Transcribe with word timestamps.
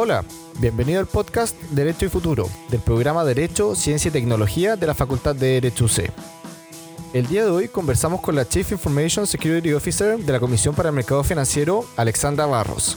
Hola, 0.00 0.24
bienvenido 0.60 1.00
al 1.00 1.06
podcast 1.06 1.60
Derecho 1.72 2.06
y 2.06 2.08
Futuro 2.08 2.48
del 2.68 2.78
programa 2.78 3.24
Derecho, 3.24 3.74
Ciencia 3.74 4.10
y 4.10 4.12
Tecnología 4.12 4.76
de 4.76 4.86
la 4.86 4.94
Facultad 4.94 5.34
de 5.34 5.54
Derecho 5.54 5.86
UC. 5.86 6.12
El 7.12 7.26
día 7.26 7.44
de 7.44 7.50
hoy 7.50 7.66
conversamos 7.66 8.20
con 8.20 8.36
la 8.36 8.48
Chief 8.48 8.70
Information 8.70 9.26
Security 9.26 9.72
Officer 9.72 10.16
de 10.16 10.32
la 10.32 10.38
Comisión 10.38 10.72
para 10.76 10.90
el 10.90 10.94
Mercado 10.94 11.24
Financiero, 11.24 11.84
Alexandra 11.96 12.46
Barros. 12.46 12.96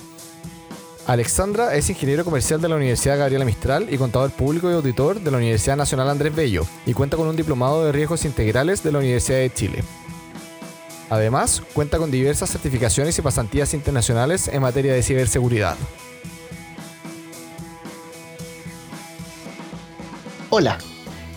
Alexandra 1.07 1.73
es 1.73 1.89
ingeniero 1.89 2.23
comercial 2.23 2.61
de 2.61 2.69
la 2.69 2.75
Universidad 2.75 3.17
Gabriela 3.17 3.45
Mistral 3.45 3.91
y 3.91 3.97
contador 3.97 4.29
público 4.29 4.69
y 4.69 4.75
auditor 4.75 5.19
de 5.19 5.31
la 5.31 5.37
Universidad 5.37 5.77
Nacional 5.77 6.07
Andrés 6.07 6.35
Bello 6.35 6.67
y 6.85 6.93
cuenta 6.93 7.17
con 7.17 7.27
un 7.27 7.35
diplomado 7.35 7.83
de 7.83 7.93
riesgos 7.93 8.25
integrales 8.25 8.83
de 8.83 8.91
la 8.91 8.99
Universidad 8.99 9.39
de 9.39 9.51
Chile. 9.51 9.83
Además, 11.09 11.63
cuenta 11.73 11.97
con 11.97 12.11
diversas 12.11 12.51
certificaciones 12.51 13.17
y 13.17 13.23
pasantías 13.23 13.73
internacionales 13.73 14.47
en 14.49 14.61
materia 14.61 14.93
de 14.93 15.01
ciberseguridad. 15.01 15.77
Hola, 20.53 20.79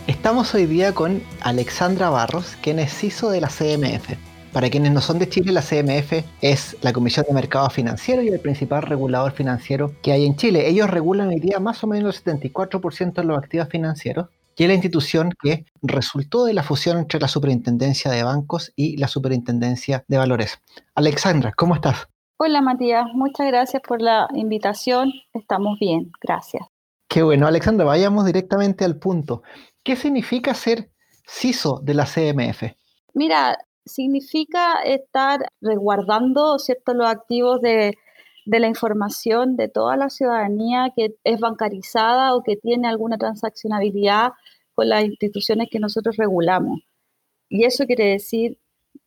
estamos 0.07 0.53
hoy 0.55 0.65
día 0.65 0.93
con 0.93 1.23
Alexandra 1.39 2.09
Barros, 2.09 2.57
quien 2.61 2.79
es 2.79 2.93
CISO 2.93 3.29
de 3.29 3.39
la 3.39 3.47
CMF. 3.47 4.09
Para 4.51 4.69
quienes 4.69 4.91
no 4.91 4.99
son 4.99 5.19
de 5.19 5.29
Chile, 5.29 5.53
la 5.53 5.61
CMF 5.61 6.25
es 6.41 6.75
la 6.81 6.91
Comisión 6.91 7.25
de 7.25 7.33
Mercado 7.33 7.69
Financiero 7.69 8.21
y 8.21 8.27
el 8.27 8.41
principal 8.41 8.81
regulador 8.81 9.31
financiero 9.31 9.93
que 10.01 10.11
hay 10.11 10.25
en 10.25 10.35
Chile. 10.35 10.67
Ellos 10.67 10.89
regulan 10.89 11.29
hoy 11.29 11.39
día 11.39 11.61
más 11.61 11.81
o 11.85 11.87
menos 11.87 12.21
el 12.25 12.39
74% 12.41 13.13
de 13.13 13.23
los 13.23 13.37
activos 13.37 13.69
financieros 13.69 14.27
que 14.53 14.65
es 14.65 14.67
la 14.67 14.73
institución 14.73 15.31
que 15.41 15.63
resultó 15.81 16.43
de 16.43 16.53
la 16.53 16.63
fusión 16.63 16.97
entre 16.97 17.21
la 17.21 17.29
Superintendencia 17.29 18.11
de 18.11 18.23
Bancos 18.23 18.73
y 18.75 18.97
la 18.97 19.07
Superintendencia 19.07 20.03
de 20.09 20.17
Valores. 20.17 20.61
Alexandra, 20.93 21.53
¿cómo 21.55 21.75
estás? 21.75 22.09
Hola 22.37 22.61
Matías, 22.61 23.05
muchas 23.13 23.47
gracias 23.47 23.81
por 23.81 24.01
la 24.01 24.27
invitación. 24.33 25.13
Estamos 25.33 25.79
bien, 25.79 26.11
gracias. 26.21 26.63
Qué 27.07 27.23
bueno, 27.23 27.47
Alexandra, 27.47 27.85
vayamos 27.85 28.25
directamente 28.25 28.83
al 28.83 28.97
punto. 28.97 29.43
¿Qué 29.83 29.95
significa 29.95 30.53
ser 30.53 30.89
CISO 31.27 31.79
de 31.83 31.93
la 31.93 32.05
CMF? 32.05 32.63
Mira, 33.13 33.57
significa 33.85 34.81
estar 34.83 35.45
resguardando 35.61 36.59
ciertos 36.59 36.95
los 36.95 37.07
activos 37.07 37.61
de, 37.61 37.95
de 38.45 38.59
la 38.59 38.67
información 38.67 39.55
de 39.55 39.67
toda 39.67 39.97
la 39.97 40.09
ciudadanía 40.09 40.91
que 40.95 41.15
es 41.23 41.39
bancarizada 41.39 42.35
o 42.35 42.43
que 42.43 42.55
tiene 42.55 42.87
alguna 42.87 43.17
transaccionabilidad 43.17 44.33
con 44.73 44.89
las 44.89 45.03
instituciones 45.03 45.69
que 45.71 45.79
nosotros 45.79 46.17
regulamos. 46.17 46.81
Y 47.49 47.65
eso 47.65 47.85
quiere 47.85 48.05
decir 48.05 48.57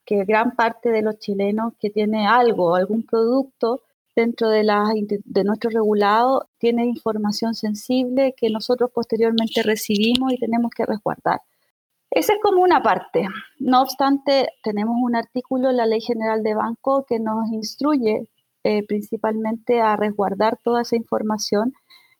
que 0.04 0.24
gran 0.24 0.56
parte 0.56 0.90
de 0.90 1.02
los 1.02 1.18
chilenos 1.18 1.74
que 1.78 1.90
tiene 1.90 2.26
algo, 2.26 2.74
algún 2.74 3.04
producto 3.04 3.82
dentro 4.18 4.48
de, 4.48 5.44
nuestro 5.44 5.70
regulado, 5.70 6.48
tiene 6.58 6.86
información 6.86 7.54
sensible 7.54 8.34
que 8.36 8.50
nosotros 8.50 8.90
posteriormente 8.92 9.62
recibimos 9.62 10.32
y 10.32 10.38
tenemos 10.38 10.72
que 10.76 10.84
resguardar. 10.84 11.40
Esa 12.10 12.32
es 12.32 12.40
como 12.42 12.62
una 12.62 12.82
parte. 12.82 13.28
No 13.60 13.80
obstante, 13.80 14.48
tenemos 14.64 14.96
un 15.00 15.14
artículo 15.14 15.70
en 15.70 15.76
la 15.76 15.86
Ley 15.86 16.00
General 16.00 16.42
de 16.42 16.54
Banco 16.54 17.06
que 17.08 17.20
nos 17.20 17.48
instruye 17.52 18.28
eh, 18.64 18.84
principalmente 18.88 19.80
a 19.80 19.94
resguardar 19.94 20.58
toda 20.64 20.82
esa 20.82 20.96
información 20.96 21.72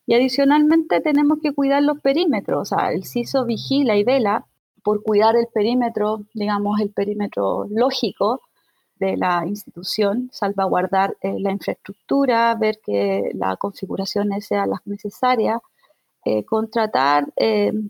y 0.07 0.15
adicionalmente 0.15 1.01
tenemos 1.01 1.41
que 1.43 1.53
cuidar 1.53 1.83
los 1.83 2.01
perímetros. 2.01 2.61
O 2.61 2.77
sea, 2.77 2.93
el 2.93 3.07
CISO 3.07 3.45
vigila 3.45 3.97
y 3.97 4.05
vela 4.05 4.47
por 4.85 5.03
cuidar 5.03 5.35
el 5.35 5.49
perímetro, 5.53 6.21
digamos, 6.33 6.81
el 6.81 6.91
perímetro 6.91 7.67
lógico 7.69 8.41
de 8.99 9.17
la 9.17 9.45
institución, 9.47 10.31
salvaguardar 10.33 11.17
eh, 11.21 11.39
la 11.39 11.53
infraestructura, 11.53 12.55
ver 12.55 12.81
que 12.85 13.31
las 13.35 13.57
configuraciones 13.59 14.47
sean 14.47 14.71
las 14.71 14.81
necesarias, 14.87 15.61
eh, 16.25 16.45
contratar 16.45 17.27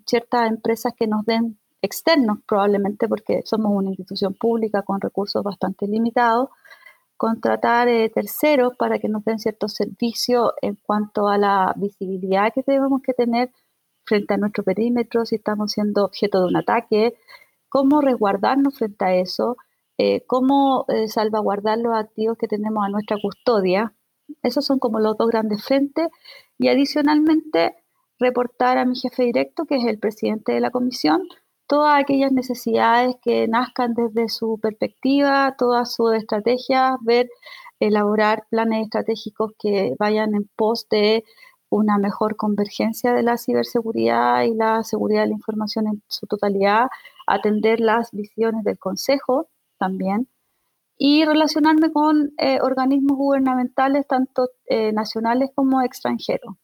ciertas 0.07 0.49
empresas 0.49 0.93
que 0.97 1.07
nos 1.07 1.25
den 1.25 1.59
externos 1.83 2.39
probablemente 2.47 3.09
porque 3.09 3.43
somos 3.45 3.73
una 3.73 3.89
institución 3.91 4.35
pública 4.35 4.83
con 4.83 5.01
recursos 5.01 5.43
bastante 5.43 5.87
limitados, 5.87 6.51
contratar 7.17 7.89
eh, 7.89 8.11
terceros 8.11 8.77
para 8.77 8.99
que 8.99 9.09
nos 9.09 9.25
den 9.25 9.39
ciertos 9.39 9.75
servicios 9.75 10.53
en 10.63 10.77
cuanto 10.77 11.29
a 11.29 11.39
la 11.39 11.75
visibilidad 11.77 12.53
que 12.55 12.63
tenemos 12.63 13.03
que 13.03 13.13
tener 13.13 13.51
frente 14.05 14.35
a 14.35 14.37
nuestro 14.39 14.65
perímetro, 14.65 15.27
si 15.27 15.37
estamos 15.37 15.73
siendo 15.73 16.05
objeto 16.05 16.41
de 16.41 16.47
un 16.47 16.57
ataque, 16.57 17.17
cómo 17.69 18.01
resguardarnos 18.01 18.79
frente 18.79 19.05
a 19.05 19.15
eso, 19.17 19.57
eh, 19.99 20.25
cómo 20.27 20.85
eh, 20.89 21.09
salvaguardar 21.09 21.79
los 21.79 21.95
activos 21.95 22.39
que 22.39 22.49
tenemos 22.49 22.85
a 22.85 22.89
nuestra 22.89 23.19
custodia. 23.21 23.95
Esos 24.43 24.65
son 24.65 24.79
como 24.79 25.01
los 25.01 25.17
dos 25.19 25.29
grandes 25.29 25.65
frentes. 25.65 26.09
Y 26.59 26.69
adicionalmente, 26.69 27.77
reportar 28.19 28.79
a 28.79 28.85
mi 28.85 28.97
jefe 28.97 29.25
directo, 29.25 29.65
que 29.67 29.77
es 29.77 29.85
el 29.85 29.99
presidente 29.99 30.53
de 30.53 30.61
la 30.61 30.71
comisión, 30.71 31.23
todas 31.67 32.01
aquellas 32.01 32.33
necesidades 32.33 33.17
que 33.23 33.49
nazcan 33.49 33.95
desde 33.95 34.29
su 34.29 34.59
perspectiva, 34.61 35.55
todas 35.59 35.95
sus 35.95 36.15
estrategias, 36.15 36.97
ver, 37.03 37.29
elaborar 37.81 38.45
planes 38.51 38.85
estratégicos 38.85 39.53
que 39.59 39.95
vayan 39.99 40.35
en 40.35 40.49
pos 40.57 40.89
de 40.91 41.25
una 41.71 41.99
mejor 41.99 42.37
convergencia 42.37 43.13
de 43.13 43.23
la 43.23 43.37
ciberseguridad 43.37 44.43
y 44.45 44.55
la 44.55 44.83
seguridad 44.85 45.23
de 45.23 45.29
la 45.29 45.35
información 45.35 45.87
en 45.87 46.03
su 46.09 46.27
totalidad, 46.27 46.89
atender 47.27 47.81
las 47.81 48.11
visiones 48.13 48.65
del 48.65 48.79
Consejo 48.79 49.49
también 49.79 50.29
y 50.99 51.25
relacionarme 51.25 51.93
con 51.93 52.33
eh, 52.39 52.59
organismos 52.61 53.17
gubernamentales, 53.17 54.07
tanto 54.07 54.51
eh, 54.67 54.93
nacionales 54.93 55.51
como 55.55 55.81
extranjeros. 55.81 56.57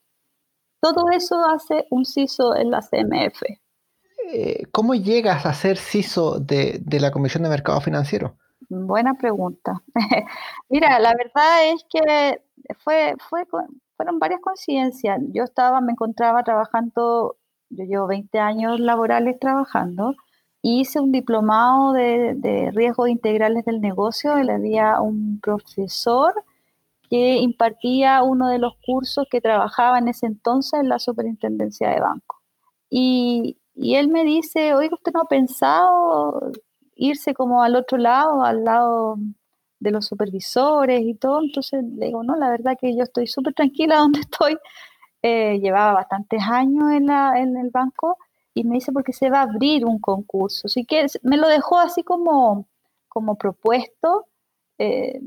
Todo 0.80 1.08
eso 1.10 1.36
hace 1.48 1.86
un 1.90 2.04
CISO 2.04 2.56
en 2.56 2.70
la 2.70 2.80
CMF. 2.80 3.42
Eh, 4.32 4.64
¿cómo 4.72 4.94
llegas 4.94 5.46
a 5.46 5.54
ser 5.54 5.78
CISO 5.78 6.40
de, 6.40 6.82
la 7.00 7.12
Comisión 7.12 7.44
de 7.44 7.48
Mercado 7.48 7.80
Financiero? 7.80 8.36
Buena 8.68 9.14
pregunta. 9.14 9.82
Mira, 10.68 10.98
la 10.98 11.14
verdad 11.16 11.72
es 11.72 11.84
que 11.88 12.40
fue, 12.82 13.14
fue, 13.28 13.44
fueron 13.96 14.18
varias 14.18 14.40
coincidencias. 14.40 15.20
Yo 15.32 15.44
estaba, 15.44 15.80
me 15.80 15.92
encontraba 15.92 16.42
trabajando, 16.42 17.36
yo 17.70 17.84
llevo 17.84 18.06
20 18.08 18.38
años 18.38 18.80
laborales 18.80 19.38
trabajando, 19.38 20.14
hice 20.64 20.98
un 20.98 21.12
diplomado 21.12 21.92
de, 21.92 22.34
de 22.36 22.70
riesgos 22.72 23.10
integrales 23.10 23.64
del 23.66 23.80
negocio, 23.80 24.42
y 24.42 24.48
había 24.48 25.00
un 25.00 25.38
profesor 25.40 26.32
que 27.10 27.36
impartía 27.36 28.22
uno 28.22 28.48
de 28.48 28.58
los 28.58 28.74
cursos 28.84 29.26
que 29.30 29.42
trabajaba 29.42 29.98
en 29.98 30.08
ese 30.08 30.26
entonces 30.26 30.80
en 30.80 30.88
la 30.88 30.98
superintendencia 30.98 31.90
de 31.90 32.00
banco. 32.00 32.40
Y, 32.88 33.58
y 33.74 33.96
él 33.96 34.08
me 34.08 34.24
dice, 34.24 34.74
oiga, 34.74 34.94
¿usted 34.94 35.12
no 35.12 35.20
ha 35.20 35.28
pensado 35.28 36.50
irse 36.96 37.34
como 37.34 37.62
al 37.62 37.76
otro 37.76 37.98
lado, 37.98 38.42
al 38.42 38.64
lado 38.64 39.16
de 39.80 39.90
los 39.90 40.06
supervisores 40.06 41.02
y 41.02 41.14
todo? 41.14 41.42
Entonces 41.42 41.84
le 41.84 42.06
digo, 42.06 42.22
no, 42.24 42.36
la 42.36 42.48
verdad 42.50 42.76
que 42.80 42.96
yo 42.96 43.02
estoy 43.02 43.26
súper 43.26 43.52
tranquila 43.52 43.96
donde 43.98 44.20
estoy. 44.20 44.56
Eh, 45.22 45.58
llevaba 45.60 45.94
bastantes 45.94 46.42
años 46.42 46.90
en, 46.92 47.06
la, 47.06 47.38
en 47.38 47.56
el 47.56 47.70
banco 47.70 48.18
y 48.54 48.64
me 48.64 48.76
dice, 48.76 48.92
porque 48.92 49.12
se 49.12 49.30
va 49.30 49.40
a 49.40 49.42
abrir 49.42 49.84
un 49.84 49.98
concurso. 49.98 50.62
Así 50.66 50.84
que 50.84 51.06
me 51.22 51.36
lo 51.36 51.48
dejó 51.48 51.78
así 51.78 52.04
como, 52.04 52.68
como 53.08 53.36
propuesto. 53.36 54.28
Eh, 54.78 55.20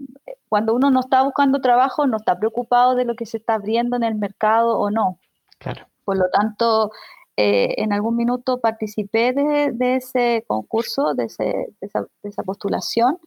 cuando 0.47 0.73
uno 0.73 0.89
no 0.91 1.01
está 1.01 1.23
buscando 1.23 1.59
trabajo, 1.59 2.07
no 2.07 2.17
está 2.17 2.39
preocupado 2.39 2.95
de 2.95 3.03
lo 3.03 3.15
que 3.15 3.25
se 3.25 3.37
está 3.37 3.55
abriendo 3.55 3.97
en 3.97 4.03
el 4.03 4.15
mercado 4.15 4.79
o 4.79 4.89
no. 4.89 5.19
Claro. 5.59 5.87
Por 6.05 6.17
lo 6.17 6.29
tanto, 6.29 6.91
eh, 7.35 7.75
en 7.77 7.91
algún 7.91 8.15
minuto 8.15 8.61
participé 8.61 9.33
de, 9.33 9.95
ese 9.95 10.45
concurso, 10.47 11.13
de, 11.13 11.25
esa, 11.25 12.43
postulación 12.43 13.19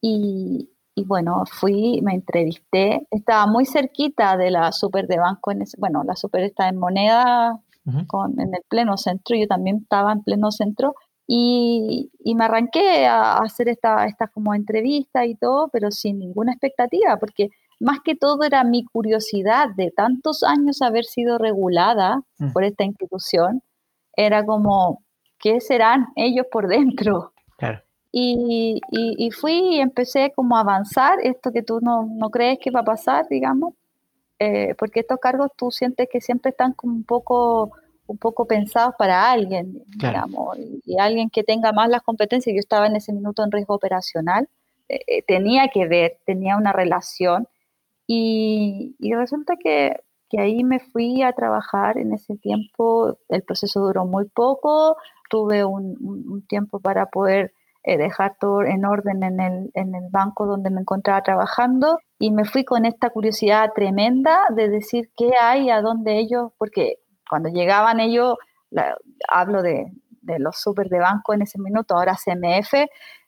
y, 0.00 0.68
bueno, 1.06 1.44
fui, 1.50 2.00
me 2.02 2.14
entrevisté, 2.14 3.06
estaba 3.10 3.46
muy 3.46 3.64
cerquita 3.64 4.36
de 4.36 4.50
la 4.50 4.70
Super 4.72 5.06
de 5.08 5.18
Banco, 5.18 5.50
en 5.50 5.64
bueno, 5.78 6.04
la 6.04 6.14
Super 6.14 6.42
está 6.42 6.68
en 6.68 6.76
moneda 6.76 7.60
con, 8.06 8.40
en 8.40 8.54
el 8.54 8.62
pleno 8.68 8.96
centro, 8.96 9.36
yo 9.36 9.46
también 9.46 9.78
estaba 9.82 10.12
en 10.12 10.22
pleno 10.22 10.50
centro 10.50 10.94
y, 11.26 12.10
me 12.36 12.44
arranqué 12.44 13.06
a 13.06 13.38
hacer 13.38 13.68
esta, 13.68 14.06
esta 14.06 14.28
como 14.28 14.54
entrevista 14.54 15.24
y 15.26 15.34
todo, 15.34 15.68
pero 15.72 15.90
sin 15.90 16.18
ninguna 16.18 16.52
expectativa, 16.52 17.16
porque 17.18 17.48
más 17.80 17.98
que 18.04 18.14
todo 18.14 18.44
era 18.44 18.64
mi 18.64 18.84
curiosidad 18.84 19.68
de 19.76 19.90
tantos 19.90 20.42
años 20.44 20.82
haber 20.82 21.04
sido 21.04 21.38
regulada 21.38 22.22
mm. 22.38 22.52
por 22.52 22.64
esta 22.64 22.84
institución, 22.84 23.62
era 24.16 24.44
como, 24.44 25.02
¿qué 25.38 25.60
serán 25.60 26.08
ellos 26.16 26.46
por 26.50 26.68
dentro? 26.68 27.32
Y, 28.14 29.30
fui 29.40 29.76
y 29.76 29.80
empecé 29.80 30.32
como 30.36 30.56
a 30.56 30.60
avanzar, 30.60 31.18
esto 31.22 31.50
que 31.50 31.62
tú 31.62 31.80
no, 31.80 32.06
crees 32.30 32.58
que 32.60 32.70
va 32.70 32.80
a 32.80 32.84
pasar, 32.84 33.26
digamos, 33.28 33.74
eh, 34.44 34.74
porque 34.76 35.00
estos 35.00 35.20
cargos 35.20 35.50
tú 35.56 35.70
sientes 35.70 36.08
que 36.10 36.20
siempre 36.20 36.50
están 36.50 36.72
como 36.72 36.94
un 36.94 37.04
poco 37.04 37.70
un 38.08 38.18
poco 38.18 38.44
pensados 38.44 38.92
para 38.98 39.30
alguien, 39.30 39.84
digamos, 39.86 40.58
y, 40.84 40.98
alguien 40.98 41.30
que 41.30 41.44
tenga 41.44 41.72
más 41.72 41.88
las 41.88 42.02
competencias. 42.02 42.52
Yo 42.52 42.58
estaba 42.58 42.88
en 42.88 42.96
ese 42.96 43.12
minuto 43.12 43.44
en 43.44 43.52
riesgo 43.52 43.76
operacional, 43.76 44.48
eh, 44.88 45.00
eh, 45.06 45.22
tenía 45.22 45.68
que 45.68 45.86
ver, 45.86 46.18
tenía 46.26 46.56
una 46.56 46.72
relación, 46.72 47.46
y, 48.08 48.96
resulta 49.14 49.54
que, 49.56 50.00
que 50.28 50.40
ahí 50.40 50.64
me 50.64 50.80
fui 50.80 51.22
a 51.22 51.32
trabajar 51.32 51.96
en 51.96 52.12
ese 52.12 52.36
tiempo. 52.36 53.18
El 53.28 53.42
proceso 53.44 53.78
duró 53.78 54.06
muy 54.06 54.24
poco, 54.24 54.96
tuve 55.30 55.64
un, 55.64 56.44
tiempo 56.48 56.80
para 56.80 57.06
poder 57.06 57.54
eh, 57.84 57.98
dejar 57.98 58.36
todo 58.38 58.62
en 58.62 58.84
orden 58.84 59.22
en 59.22 59.40
el, 59.40 59.70
en 59.74 59.94
el 59.94 60.08
banco 60.10 60.46
donde 60.46 60.70
me 60.70 60.80
encontraba 60.80 61.22
trabajando 61.22 61.98
y 62.18 62.30
me 62.30 62.44
fui 62.44 62.64
con 62.64 62.84
esta 62.84 63.10
curiosidad 63.10 63.70
tremenda 63.74 64.44
de 64.54 64.68
decir 64.68 65.10
qué 65.16 65.32
hay, 65.40 65.70
a 65.70 65.82
dónde 65.82 66.18
ellos, 66.18 66.52
porque 66.58 66.98
cuando 67.28 67.48
llegaban 67.48 67.98
ellos, 67.98 68.36
hablo 69.28 69.62
de, 69.62 69.86
de 70.22 70.38
los 70.38 70.56
super 70.60 70.88
de 70.88 71.00
banco 71.00 71.34
en 71.34 71.42
ese 71.42 71.58
minuto, 71.58 71.94
ahora 71.94 72.16
CMF, 72.16 72.72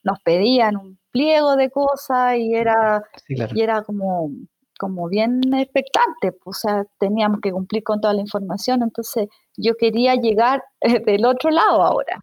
nos 0.02 0.20
pedían 0.20 0.76
un 0.76 0.98
pliego 1.10 1.56
de 1.56 1.70
cosas 1.70 2.36
y 2.36 2.54
era, 2.54 3.02
y 3.28 3.60
era 3.60 3.82
como, 3.82 4.30
como 4.78 5.08
bien 5.08 5.40
expectante, 5.54 6.32
pues, 6.32 6.58
o 6.58 6.60
sea, 6.60 6.84
teníamos 6.98 7.40
que 7.40 7.52
cumplir 7.52 7.82
con 7.82 8.00
toda 8.00 8.14
la 8.14 8.20
información, 8.20 8.82
entonces 8.82 9.28
yo 9.56 9.74
quería 9.76 10.14
llegar 10.14 10.64
eh, 10.80 11.00
del 11.04 11.24
otro 11.24 11.50
lado 11.50 11.82
ahora. 11.82 12.20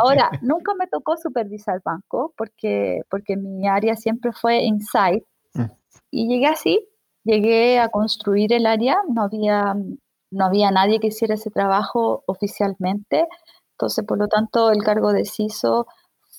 Ahora, 0.00 0.30
nunca 0.42 0.74
me 0.74 0.86
tocó 0.86 1.16
supervisar 1.16 1.80
banco 1.84 2.32
porque, 2.36 3.02
porque 3.10 3.36
mi 3.36 3.68
área 3.68 3.96
siempre 3.96 4.32
fue 4.32 4.62
inside 4.62 5.24
mm. 5.54 5.64
y 6.10 6.28
llegué 6.28 6.46
así, 6.46 6.88
llegué 7.24 7.78
a 7.78 7.88
construir 7.88 8.52
el 8.52 8.66
área, 8.66 8.96
no 9.08 9.22
había, 9.22 9.74
no 10.30 10.44
había 10.44 10.70
nadie 10.70 11.00
que 11.00 11.08
hiciera 11.08 11.34
ese 11.34 11.50
trabajo 11.50 12.24
oficialmente, 12.26 13.26
entonces, 13.82 14.04
por 14.04 14.18
lo 14.18 14.28
tanto, 14.28 14.70
el 14.70 14.82
cargo 14.84 15.12
de 15.12 15.24
CISO 15.24 15.86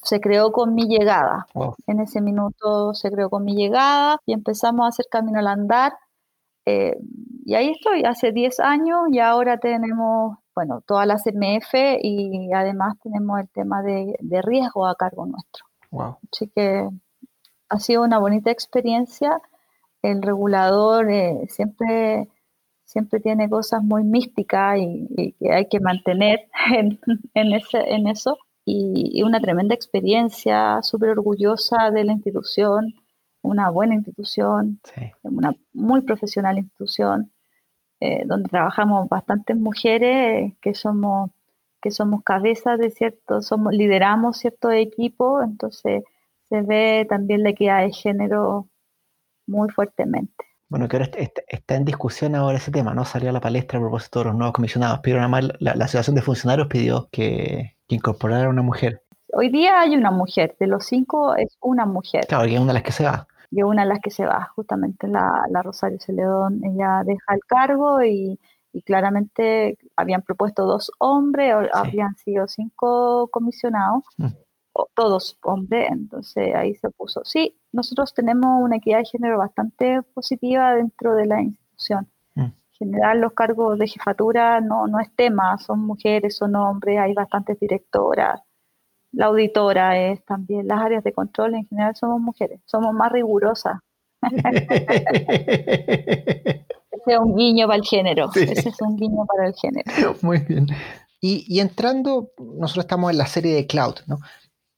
se 0.04 0.20
creó 0.20 0.52
con 0.52 0.74
mi 0.76 0.88
llegada. 0.88 1.48
En 1.88 2.00
ese 2.00 2.22
minuto 2.22 2.94
se 2.94 3.12
creó 3.12 3.30
con 3.30 3.44
mi 3.44 3.56
llegada 3.56 4.20
y 4.26 4.34
empezamos 4.34 4.86
a 4.86 4.90
hacer 4.90 5.06
camino 5.10 5.40
al 5.40 5.48
andar. 5.48 5.94
Eh, 6.66 6.98
y 7.46 7.56
ahí 7.56 7.72
estoy, 7.72 8.04
hace 8.04 8.32
10 8.32 8.60
años 8.62 9.02
y 9.12 9.20
ahora 9.20 9.58
tenemos, 9.58 10.38
bueno, 10.56 10.82
toda 10.86 11.06
la 11.06 11.18
CMF 11.18 11.74
y 12.02 12.52
además 12.54 12.96
tenemos 13.04 13.40
el 13.40 13.50
tema 13.50 13.82
de, 13.82 14.16
riesgo 14.44 14.88
a 14.88 14.96
cargo 14.96 15.26
nuestro. 15.26 15.66
Así 16.32 16.48
que 16.56 16.90
ha 17.70 17.80
sido 17.80 18.04
una 18.04 18.20
bonita 18.20 18.52
experiencia. 18.52 19.42
El 20.02 20.22
regulador 20.22 21.10
eh, 21.12 21.48
siempre 21.50 22.30
siempre 22.94 23.20
tiene 23.20 23.50
cosas 23.50 23.84
muy 23.84 24.04
místicas 24.04 24.78
y, 24.78 25.34
que 25.40 25.52
hay 25.52 25.68
que 25.68 25.80
mantener 25.80 26.48
en, 26.76 27.00
en, 27.34 28.08
eso. 28.08 28.38
Y, 28.66 29.22
una 29.24 29.42
tremenda 29.42 29.76
experiencia, 29.76 30.82
súper 30.82 31.10
orgullosa 31.10 31.92
de 31.92 32.04
la 32.06 32.14
institución, 32.14 32.94
una 33.42 33.70
buena 33.70 33.96
institución, 33.96 34.80
una 35.22 35.54
muy 35.74 36.02
profesional 36.02 36.58
institución, 36.58 37.32
eh, 38.00 38.24
donde 38.26 38.50
trabajamos 38.50 39.10
bastantes 39.10 39.58
mujeres 39.58 40.54
que 40.62 40.74
somos 40.74 41.32
que 41.84 41.92
somos 41.92 42.24
cabezas 42.24 42.80
de 42.80 42.90
cierto, 42.90 43.42
somos, 43.42 43.74
lideramos 43.74 44.38
ciertos 44.38 44.72
equipos, 44.74 45.44
entonces 45.44 46.04
se 46.50 46.62
ve 46.62 47.06
también 47.10 47.44
la 47.44 47.50
equidad 47.50 47.82
de 47.82 47.92
género 47.92 48.70
muy 49.46 49.70
fuertemente. 49.70 50.46
Bueno, 50.70 50.88
que 50.88 50.96
ahora 50.96 51.12
está, 51.48 51.76
en 51.76 51.84
discusión 51.84 52.36
ahora 52.36 52.58
ese 52.58 52.72
tema, 52.72 52.94
¿no? 52.94 53.04
Salió 53.04 53.30
a 53.30 53.34
la 53.34 53.42
palestra 53.42 53.78
a 53.78 53.82
propósito 53.82 54.20
de 54.20 54.26
los 54.26 54.36
nuevos 54.36 54.54
comisionados, 54.54 55.02
pero 55.04 55.18
nada 55.18 55.28
más 55.28 55.50
la, 55.60 55.72
Asociación 55.72 56.16
de 56.16 56.22
Funcionarios 56.22 56.68
pidió 56.68 57.10
que, 57.12 57.73
que 57.88 57.96
incorporara 57.96 58.46
a 58.46 58.50
una 58.50 58.62
mujer. 58.62 59.04
Hoy 59.34 59.50
día 59.50 59.80
hay 59.80 59.96
una 59.96 60.12
mujer, 60.12 60.56
de 60.60 60.68
los 60.68 60.86
cinco 60.86 61.36
es 61.36 61.58
una 61.62 61.86
mujer. 61.86 62.26
Claro, 62.28 62.46
y 62.46 62.56
es 62.56 62.60
una 62.60 62.74
de 62.74 62.80
las 62.80 62.84
que 62.84 62.92
se 62.92 63.04
va. 63.04 63.28
Y 63.50 63.60
es 63.60 63.66
una 63.66 63.84
de 63.84 63.90
las 63.90 64.00
que 64.00 64.12
se 64.12 64.26
va, 64.26 64.52
justamente 64.56 65.08
la, 65.08 65.46
Rosario 65.64 66.00
Celedón, 66.00 66.62
ella 66.64 67.04
deja 67.06 67.34
el 67.34 67.42
cargo 67.48 68.04
y, 68.04 68.40
claramente 68.86 69.78
habían 69.96 70.24
propuesto 70.24 70.66
dos 70.66 70.92
hombres, 70.98 71.54
habían 71.74 72.16
sido 72.16 72.48
cinco 72.48 73.30
comisionados. 73.32 74.04
Mm 74.18 74.30
todos 74.96 75.38
hombres, 75.44 75.90
entonces 75.92 76.56
ahí 76.56 76.76
se 76.76 76.90
puso. 76.90 77.22
Sí, 77.24 77.60
nosotros 77.72 78.14
tenemos 78.14 78.62
una 78.62 78.78
equidad 78.78 79.00
de 79.00 79.06
género 79.06 79.38
bastante 79.38 80.02
positiva 80.14 80.74
dentro 80.74 81.16
de 81.16 81.26
la 81.26 81.42
institución. 81.42 82.10
En 82.84 82.92
general 82.92 83.22
los 83.22 83.34
cargos 83.34 83.80
de 83.80 83.88
jefatura 83.88 84.60
no, 84.60 84.88
no 84.88 85.00
es 85.00 85.10
tema, 85.16 85.58
son 85.58 85.80
mujeres, 85.80 86.36
son 86.36 86.56
hombres, 86.56 87.00
hay 87.00 87.14
bastantes 87.14 87.58
directoras. 87.60 88.42
La 89.12 89.28
auditora 89.28 89.98
es 89.98 90.24
también, 90.26 90.68
las 90.68 90.82
áreas 90.82 91.04
de 91.04 91.14
control 91.14 91.56
en 91.56 91.68
general 91.68 91.96
somos 91.96 92.20
mujeres, 92.20 92.60
somos 92.66 92.94
más 92.94 93.12
rigurosas. 93.12 93.80
Ese 94.22 94.66
es 97.08 97.20
un 97.20 97.36
guiño 97.36 97.68
para 97.68 97.78
el 97.78 97.86
género. 97.86 98.30
Ese 98.36 98.70
es 98.70 98.82
un 98.82 98.98
guiño 98.98 99.26
para 99.26 99.48
el 99.48 99.54
género. 99.54 100.16
Muy 100.22 100.40
bien. 100.40 100.68
Y, 101.22 101.46
y, 101.48 101.62
entrando, 101.62 102.32
nosotros 102.38 102.84
estamos 102.84 103.12
en 103.12 103.18
la 103.18 103.28
serie 103.28 103.56
de 103.56 103.66
cloud, 103.66 103.96
¿no? 104.08 104.18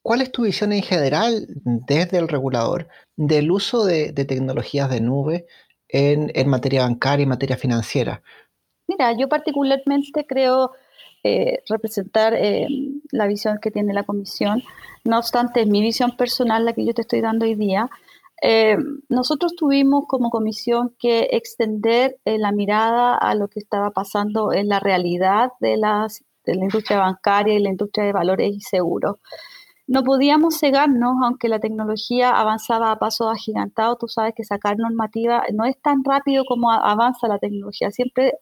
¿Cuál 0.05 0.21
es 0.21 0.31
tu 0.31 0.43
visión 0.43 0.71
en 0.71 0.83
general 0.83 1.47
desde 1.63 2.19
el 2.19 2.27
regulador 2.27 2.87
del 3.15 3.49
uso 3.49 3.85
de, 3.85 4.13
tecnologías 4.13 4.87
de 4.91 5.01
nube 5.01 5.47
en, 5.89 6.49
materia 6.49 6.83
bancaria 6.83 7.23
y 7.23 7.27
materia 7.27 7.57
financiera? 7.57 8.21
Mira, 8.87 9.11
yo 9.17 9.27
particularmente 9.27 10.25
creo 10.27 10.71
eh, 11.23 11.59
representar 11.67 12.33
eh, 12.35 12.67
la 13.11 13.27
visión 13.27 13.59
que 13.61 13.71
tiene 13.71 13.93
la 13.93 14.03
comisión. 14.03 14.63
No 15.03 15.17
obstante, 15.17 15.65
mi 15.65 15.81
visión 15.81 16.15
personal, 16.15 16.65
la 16.65 16.73
que 16.73 16.85
yo 16.85 16.93
te 16.93 17.01
estoy 17.01 17.21
dando 17.21 17.45
hoy 17.45 17.55
día, 17.55 17.89
eh, 18.41 18.77
nosotros 19.09 19.55
tuvimos 19.55 20.05
como 20.07 20.29
comisión 20.29 20.95
que 20.99 21.29
extender 21.31 22.17
la 22.25 22.51
mirada 22.51 23.15
a 23.15 23.33
lo 23.33 23.47
que 23.47 23.59
estaba 23.59 23.91
pasando 23.91 24.53
en 24.53 24.67
la 24.67 24.79
realidad 24.79 25.51
de, 25.59 25.77
las, 25.77 26.23
de 26.45 26.55
la 26.55 26.65
industria 26.65 26.99
bancaria 26.99 27.55
y 27.55 27.59
la 27.59 27.69
industria 27.69 28.05
de 28.05 28.13
valores 28.13 28.53
y 28.53 28.59
seguros 28.59 29.15
no 29.87 30.03
podíamos 30.03 30.57
cegarnos, 30.59 31.15
aunque 31.23 31.47
la 31.47 31.59
tecnología 31.59 32.31
avanzaba 32.31 32.91
a 32.91 32.97
pasos 32.97 33.27
agigantados. 33.31 33.99
Tú 33.99 34.07
sabes 34.07 34.33
que 34.35 34.43
sacar 34.43 34.77
normativa 34.77 35.43
no 35.53 35.65
es 35.65 35.79
tan 35.79 36.03
rápido 36.03 36.43
como 36.45 36.71
avanza 36.71 37.27
la 37.27 37.37
tecnología. 37.37 37.91
Siempre 37.91 38.33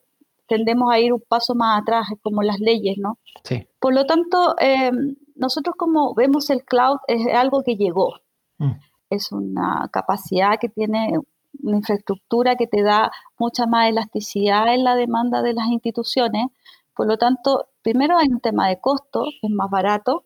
tendemos 0.48 0.92
a 0.92 1.00
ir 1.00 1.12
un 1.12 1.22
paso 1.28 1.54
más 1.54 1.82
atrás, 1.82 2.08
como 2.22 2.44
las 2.44 2.60
leyes, 2.60 2.98
¿no? 2.98 3.18
Sí. 3.44 3.68
Por 3.80 3.94
lo 3.94 4.06
tanto, 4.06 4.56
em, 4.60 5.16
nosotros 5.36 5.76
como 5.78 6.14
vemos 6.14 6.50
el 6.50 6.64
cloud 6.64 6.98
es 7.08 7.28
algo 7.34 7.64
que 7.64 7.76
llegó. 7.76 8.14
Mm. 8.60 8.74
Es 9.10 9.32
una 9.32 9.90
capacidad 9.92 10.58
que 10.60 10.70
tiene 10.70 11.14
una 11.62 11.78
infraestructura 11.78 12.56
que 12.56 12.68
te 12.68 12.84
da 12.84 13.12
mucha 13.38 13.68
más 13.68 13.90
elasticidad 13.90 14.74
en 14.74 14.84
la 14.84 14.96
demanda 14.96 15.42
de 15.42 15.54
las 15.54 15.68
instituciones. 15.68 16.48
Por 16.96 17.08
lo 17.08 17.18
tanto, 17.18 17.68
primero 17.82 18.18
hay 18.18 18.28
un 18.30 18.40
tema 18.40 18.70
de 18.70 18.80
costo, 18.80 19.26
es 19.42 19.50
más 19.52 19.70
barato, 19.70 20.24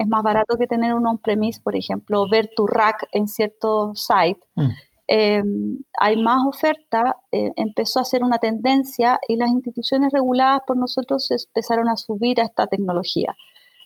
es 0.00 0.08
más 0.08 0.22
barato 0.22 0.56
que 0.56 0.66
tener 0.66 0.94
un 0.94 1.06
on-premise, 1.06 1.60
por 1.60 1.76
ejemplo, 1.76 2.26
ver 2.30 2.48
tu 2.56 2.66
rack 2.66 3.06
en 3.12 3.28
cierto 3.28 3.92
site. 3.94 4.40
Mm. 4.54 4.68
Em, 5.08 5.78
hay 5.98 6.16
más 6.16 6.46
oferta, 6.46 7.16
eh, 7.30 7.52
empezó 7.56 8.00
a 8.00 8.04
ser 8.04 8.24
una 8.24 8.38
tendencia 8.38 9.20
y 9.28 9.36
las 9.36 9.50
instituciones 9.50 10.10
reguladas 10.10 10.62
por 10.66 10.78
nosotros 10.78 11.30
empezaron 11.30 11.86
a 11.90 11.96
subir 11.96 12.40
a 12.40 12.44
esta 12.44 12.66
tecnología. 12.66 13.36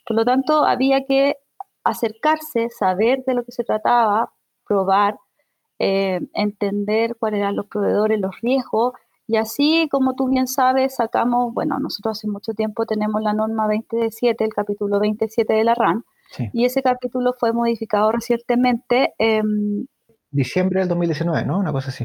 Por 0.07 0.17
lo 0.17 0.25
tanto, 0.25 0.65
había 0.65 1.05
que 1.05 1.35
acercarse, 1.83 2.69
saber 2.71 3.25
de 3.27 3.35
lo 3.35 3.43
que 3.45 3.51
se 3.51 3.65
trataba, 3.65 4.33
probar, 4.69 5.19
eh, 5.81 6.21
entender 6.33 7.17
cuáles 7.19 7.41
eran 7.41 7.57
los 7.57 7.67
proveedores, 7.67 8.21
los 8.21 8.41
riesgos 8.41 8.93
y 9.27 9.37
así, 9.37 9.89
como 9.91 10.15
tú 10.15 10.29
bien 10.29 10.47
sabes, 10.47 10.97
sacamos, 10.97 11.55
bueno, 11.55 11.79
nosotros 11.79 12.19
hace 12.19 12.29
mucho 12.29 12.53
tiempo 12.53 12.85
tenemos 12.85 13.23
la 13.23 13.33
norma 13.33 13.67
27, 13.67 14.45
el 14.45 14.53
capítulo 14.53 15.01
27 15.01 15.53
de 15.53 15.65
la 15.65 15.75
RAN, 15.75 16.05
y 16.53 16.65
ese 16.65 16.83
capítulo 16.83 17.33
fue 17.33 17.53
modificado 17.53 18.11
recientemente. 18.11 19.15
en 19.19 19.89
diciembre 20.31 20.81
del 20.81 20.89
2019, 20.89 21.47
¿no? 21.47 21.59
Una 21.59 21.73
cosa 21.73 21.91
así. 21.91 22.05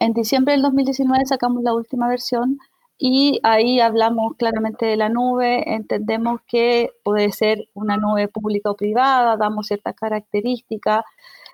En 0.00 0.12
diciembre 0.12 0.52
del 0.52 0.62
2019 0.62 1.24
sacamos 1.24 1.62
la 1.62 1.74
última 1.74 2.08
versión 2.08 2.58
y 2.98 3.40
ahí 3.42 3.80
hablamos 3.80 4.34
claramente 4.36 4.86
de 4.86 4.96
la 4.96 5.08
nube, 5.08 5.74
entendemos 5.74 6.40
que 6.46 6.90
puede 7.02 7.32
ser 7.32 7.68
una 7.74 7.96
nube 7.96 8.28
pública 8.28 8.70
o 8.70 8.76
privada, 8.76 9.36
damos 9.36 9.66
ciertas 9.66 9.94
características, 9.94 11.04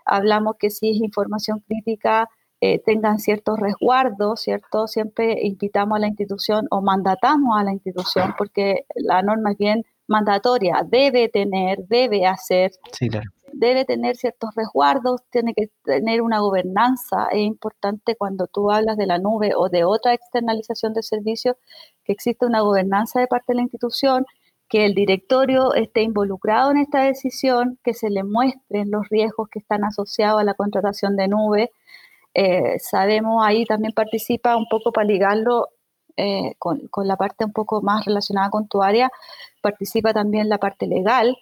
hablamos 0.04 0.56
que 0.58 0.68
si 0.70 0.90
es 0.90 0.96
información 0.96 1.60
crítica, 1.60 2.28
eh, 2.60 2.80
tengan 2.84 3.18
ciertos 3.18 3.58
resguardos, 3.60 4.40
¿cierto? 4.40 4.88
Siempre 4.88 5.46
invitamos 5.46 5.96
a 5.96 6.00
la 6.00 6.08
institución 6.08 6.66
o 6.70 6.82
mandatamos 6.82 7.58
a 7.58 7.62
la 7.62 7.72
institución 7.72 8.34
porque 8.36 8.84
la 8.96 9.22
norma 9.22 9.52
es 9.52 9.58
bien 9.58 9.86
mandatoria, 10.08 10.84
debe 10.84 11.28
tener, 11.28 11.78
debe 11.86 12.26
hacer, 12.26 12.72
debe 13.52 13.84
tener 13.84 14.16
ciertos 14.16 14.50
resguardos, 14.56 15.20
tiene 15.30 15.54
que 15.54 15.70
tener 15.84 16.20
una 16.22 16.40
gobernanza. 16.40 17.28
Es 17.30 17.40
importante 17.40 18.16
cuando 18.16 18.46
tú 18.48 18.72
hablas 18.72 18.96
de 18.96 19.06
la 19.06 19.18
nube 19.18 19.52
o 19.54 19.68
de 19.68 19.84
otra 19.84 20.14
externalización 20.14 20.94
de 20.94 21.02
servicios, 21.02 21.56
que 22.04 22.12
existe 22.12 22.46
una 22.46 22.62
gobernanza 22.62 23.20
de 23.20 23.28
parte 23.28 23.52
de 23.52 23.56
la 23.56 23.62
institución, 23.62 24.24
que 24.68 24.84
el 24.84 24.94
directorio 24.94 25.74
esté 25.74 26.02
involucrado 26.02 26.70
en 26.72 26.78
esta 26.78 27.02
decisión, 27.02 27.78
que 27.84 27.94
se 27.94 28.10
le 28.10 28.24
muestren 28.24 28.90
los 28.90 29.08
riesgos 29.08 29.48
que 29.48 29.60
están 29.60 29.84
asociados 29.84 30.40
a 30.40 30.44
la 30.44 30.54
contratación 30.54 31.16
de 31.16 31.28
nube, 31.28 31.70
eh, 32.40 32.78
sabemos 32.78 33.44
ahí 33.44 33.64
también 33.64 33.92
participa 33.92 34.56
un 34.56 34.68
poco 34.68 34.92
para 34.92 35.08
ligarlo 35.08 35.70
eh, 36.16 36.54
con, 36.60 36.86
con, 36.86 37.08
la 37.08 37.16
parte 37.16 37.44
un 37.44 37.52
poco 37.52 37.82
más 37.82 38.04
relacionada 38.04 38.48
con 38.48 38.68
tu 38.68 38.80
área, 38.80 39.10
participa 39.60 40.12
también 40.12 40.48
la 40.48 40.58
parte 40.58 40.86
legal. 40.86 41.36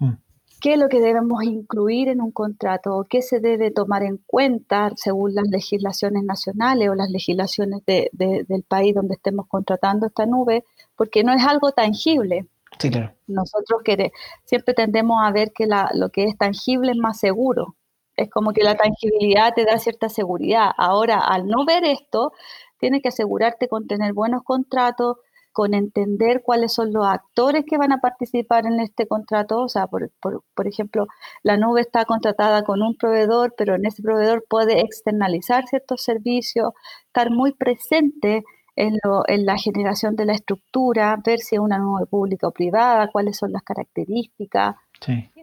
Mm. 0.00 0.14
¿Qué 0.60 0.72
es 0.72 0.80
lo 0.80 0.88
que 0.88 1.00
debemos 1.00 1.44
incluir 1.44 2.08
en 2.08 2.20
un 2.20 2.32
contrato? 2.32 3.06
¿Qué 3.08 3.22
se 3.22 3.38
debe 3.38 3.70
tomar 3.70 4.02
en 4.02 4.16
cuenta 4.26 4.90
según 4.96 5.36
las 5.36 5.46
legislaciones 5.46 6.24
nacionales 6.24 6.88
o 6.88 6.96
las 6.96 7.10
legislaciones 7.10 7.84
de, 7.86 8.10
del 8.12 8.64
país 8.64 8.96
donde 8.96 9.14
estemos 9.14 9.46
contratando 9.46 10.06
esta 10.06 10.26
nube? 10.26 10.64
Porque 10.96 11.22
no 11.22 11.32
es 11.32 11.44
algo 11.44 11.70
tangible. 11.70 12.48
Sí, 12.80 12.90
claro. 12.90 13.12
Nosotros 13.28 13.82
que 13.84 14.10
siempre 14.44 14.74
tendemos 14.74 15.22
a 15.22 15.30
ver 15.30 15.52
que 15.52 15.66
la, 15.66 15.88
lo 15.94 16.08
que 16.08 16.24
es 16.24 16.36
tangible 16.36 16.90
es 16.90 16.98
más 16.98 17.20
seguro. 17.20 17.76
Es 18.16 18.30
como 18.30 18.52
que 18.52 18.62
la 18.62 18.76
tangibilidad 18.76 19.54
te 19.54 19.64
da 19.64 19.78
cierta 19.78 20.08
seguridad. 20.08 20.70
Ahora, 20.76 21.18
al 21.18 21.46
no 21.46 21.64
ver 21.64 21.84
esto, 21.84 22.32
tienes 22.78 23.02
que 23.02 23.08
asegurarte 23.08 23.68
con 23.68 23.86
tener 23.86 24.12
buenos 24.12 24.42
contratos, 24.42 25.16
con 25.52 25.74
entender 25.74 26.42
cuáles 26.42 26.72
son 26.72 26.92
los 26.92 27.06
actores 27.06 27.64
que 27.66 27.76
van 27.76 27.92
a 27.92 28.00
participar 28.00 28.66
en 28.66 28.80
este 28.80 29.06
contrato. 29.06 29.62
O 29.62 29.68
sea, 29.68 29.86
por, 29.86 30.10
ejemplo, 30.66 31.06
la 31.42 31.56
nube 31.56 31.82
está 31.82 32.04
contratada 32.04 32.64
con 32.64 32.82
un 32.82 32.96
proveedor, 32.96 33.54
pero 33.56 33.74
en 33.76 33.86
ese 33.86 34.02
proveedor 34.02 34.44
puede 34.48 34.80
externalizar 34.80 35.66
ciertos 35.66 36.02
servicios, 36.02 36.72
estar 37.06 37.30
muy 37.30 37.52
presente 37.52 38.42
en, 38.76 38.98
en 39.28 39.46
la 39.46 39.58
generación 39.58 40.16
de 40.16 40.24
la 40.26 40.32
estructura, 40.32 41.18
ver 41.24 41.40
si 41.40 41.56
es 41.56 41.60
una 41.60 41.78
nube 41.78 42.06
pública 42.06 42.48
o 42.48 42.52
privada, 42.52 43.10
cuáles 43.12 43.36
son 43.36 43.52
las 43.52 43.62
características, 43.62 44.76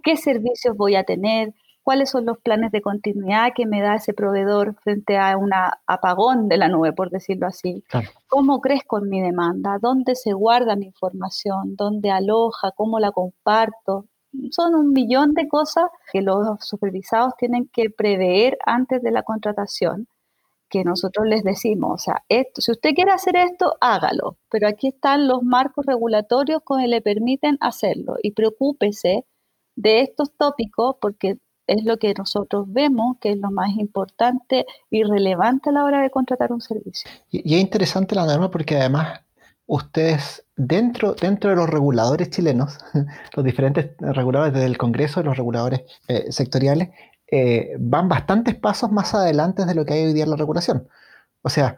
qué 0.04 0.18
servicios 0.18 0.76
voy 0.76 0.96
a 0.96 1.04
tener 1.04 1.54
cuáles 1.90 2.12
son 2.12 2.28
los 2.28 2.38
planes 2.38 2.72
de 2.72 2.84
continuidad 2.84 3.54
que 3.56 3.66
me 3.66 3.82
da 3.82 3.96
ese 3.96 4.14
proveedor 4.14 4.76
frente 4.84 5.18
a 5.18 5.36
un 5.36 5.50
apagón 5.88 6.48
de 6.48 6.58
la 6.58 6.68
nube, 6.68 6.94
por 6.94 7.10
decirlo 7.10 7.48
así. 7.48 7.84
¿Cómo 8.28 8.62
crezco 8.62 9.00
en 9.00 9.10
mi 9.10 9.20
demanda? 9.20 9.80
¿Dónde 9.82 10.14
se 10.14 10.34
guarda 10.34 10.76
mi 10.76 10.86
información? 10.86 11.76
¿Dónde 11.76 12.12
aloja? 12.12 12.74
¿Cómo 12.76 13.00
la 13.00 13.12
comparto? 13.12 14.06
Son 14.52 14.76
un 14.76 14.94
millón 14.94 15.34
de 15.34 15.48
cosas 15.48 15.86
que 16.14 16.22
los 16.22 16.64
supervisados 16.64 17.34
tienen 17.40 17.68
que 17.74 17.90
prever 17.90 18.60
antes 18.68 19.02
de 19.02 19.10
la 19.10 19.24
contratación 19.24 20.08
que 20.70 20.84
nosotros 20.84 21.26
les 21.26 21.44
decimos, 21.44 21.94
o 21.94 21.98
sea, 21.98 22.24
esto, 22.30 22.62
si 22.62 22.72
usted 22.72 22.94
quiere 22.94 23.10
hacer 23.10 23.36
esto, 23.36 23.78
hágalo, 23.82 24.38
pero 24.52 24.68
aquí 24.68 24.90
están 24.90 25.28
los 25.28 25.42
marcos 25.42 25.88
regulatorios 25.88 26.62
que 26.62 26.88
le 26.88 27.02
permiten 27.02 27.58
hacerlo 27.60 28.18
y 28.22 28.34
preocúpese 28.34 29.26
de 29.76 30.02
estos 30.02 30.32
tópicos 30.38 30.98
porque 31.02 31.40
es 31.70 31.84
lo 31.86 31.98
que 31.98 32.14
nosotros 32.18 32.66
vemos 32.68 33.18
que 33.22 33.32
es 33.32 33.38
lo 33.38 33.52
más 33.52 33.70
importante 33.78 34.66
y 34.90 35.04
relevante 35.04 35.70
a 35.70 35.74
la 35.74 35.86
hora 35.86 36.02
de 36.02 36.10
contratar 36.10 36.52
un 36.52 36.62
servicio. 36.62 37.10
Y, 37.30 37.56
es 37.56 37.62
interesante 37.62 38.16
la 38.16 38.26
norma 38.26 38.50
porque 38.50 38.76
además 38.76 39.22
ustedes 39.68 40.46
dentro, 40.56 41.14
dentro 41.14 41.52
de 41.52 41.56
los 41.56 41.70
reguladores 41.70 42.30
chilenos, 42.32 42.80
los 43.36 43.46
diferentes 43.46 43.92
reguladores 44.00 44.54
desde 44.54 44.66
el 44.66 44.78
Congreso, 44.78 45.22
los 45.22 45.38
reguladores 45.38 45.82
eh, 46.08 46.32
sectoriales, 46.32 46.90
eh, 47.32 47.76
van 47.80 48.10
bastantes 48.10 48.56
pasos 48.56 48.92
más 48.92 49.14
adelante 49.14 49.66
de 49.66 49.76
lo 49.76 49.86
que 49.86 49.94
hay 49.94 50.06
hoy 50.06 50.14
día 50.14 50.24
en 50.24 50.32
la 50.32 50.36
regulación. 50.36 50.88
O 51.44 51.50
sea, 51.50 51.78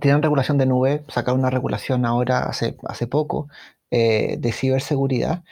tienen 0.00 0.22
regulación 0.22 0.56
de 0.56 0.66
nube, 0.66 1.04
sacaron 1.08 1.40
una 1.40 1.50
regulación 1.50 2.06
ahora 2.06 2.44
hace, 2.44 2.76
hace 2.86 3.06
poco, 3.06 3.48
eh, 3.90 4.36
de 4.38 4.52
ciberseguridad. 4.52 5.42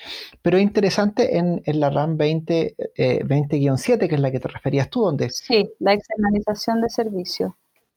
Pero 0.42 0.58
es 0.58 0.62
interesante 0.62 1.38
en, 1.38 1.62
la 1.66 1.90
RAM 1.90 2.16
20, 2.16 2.76
20-7, 2.96 4.04
eh, 4.04 4.08
que 4.08 4.14
es 4.14 4.20
la 4.20 4.30
que 4.30 4.40
te 4.40 4.48
referías 4.48 4.88
tú, 4.90 5.02
donde... 5.02 5.30
Sí, 5.30 5.68
la 5.80 5.94
externalización 5.94 6.80
de 6.80 6.88
servicios. 6.88 7.52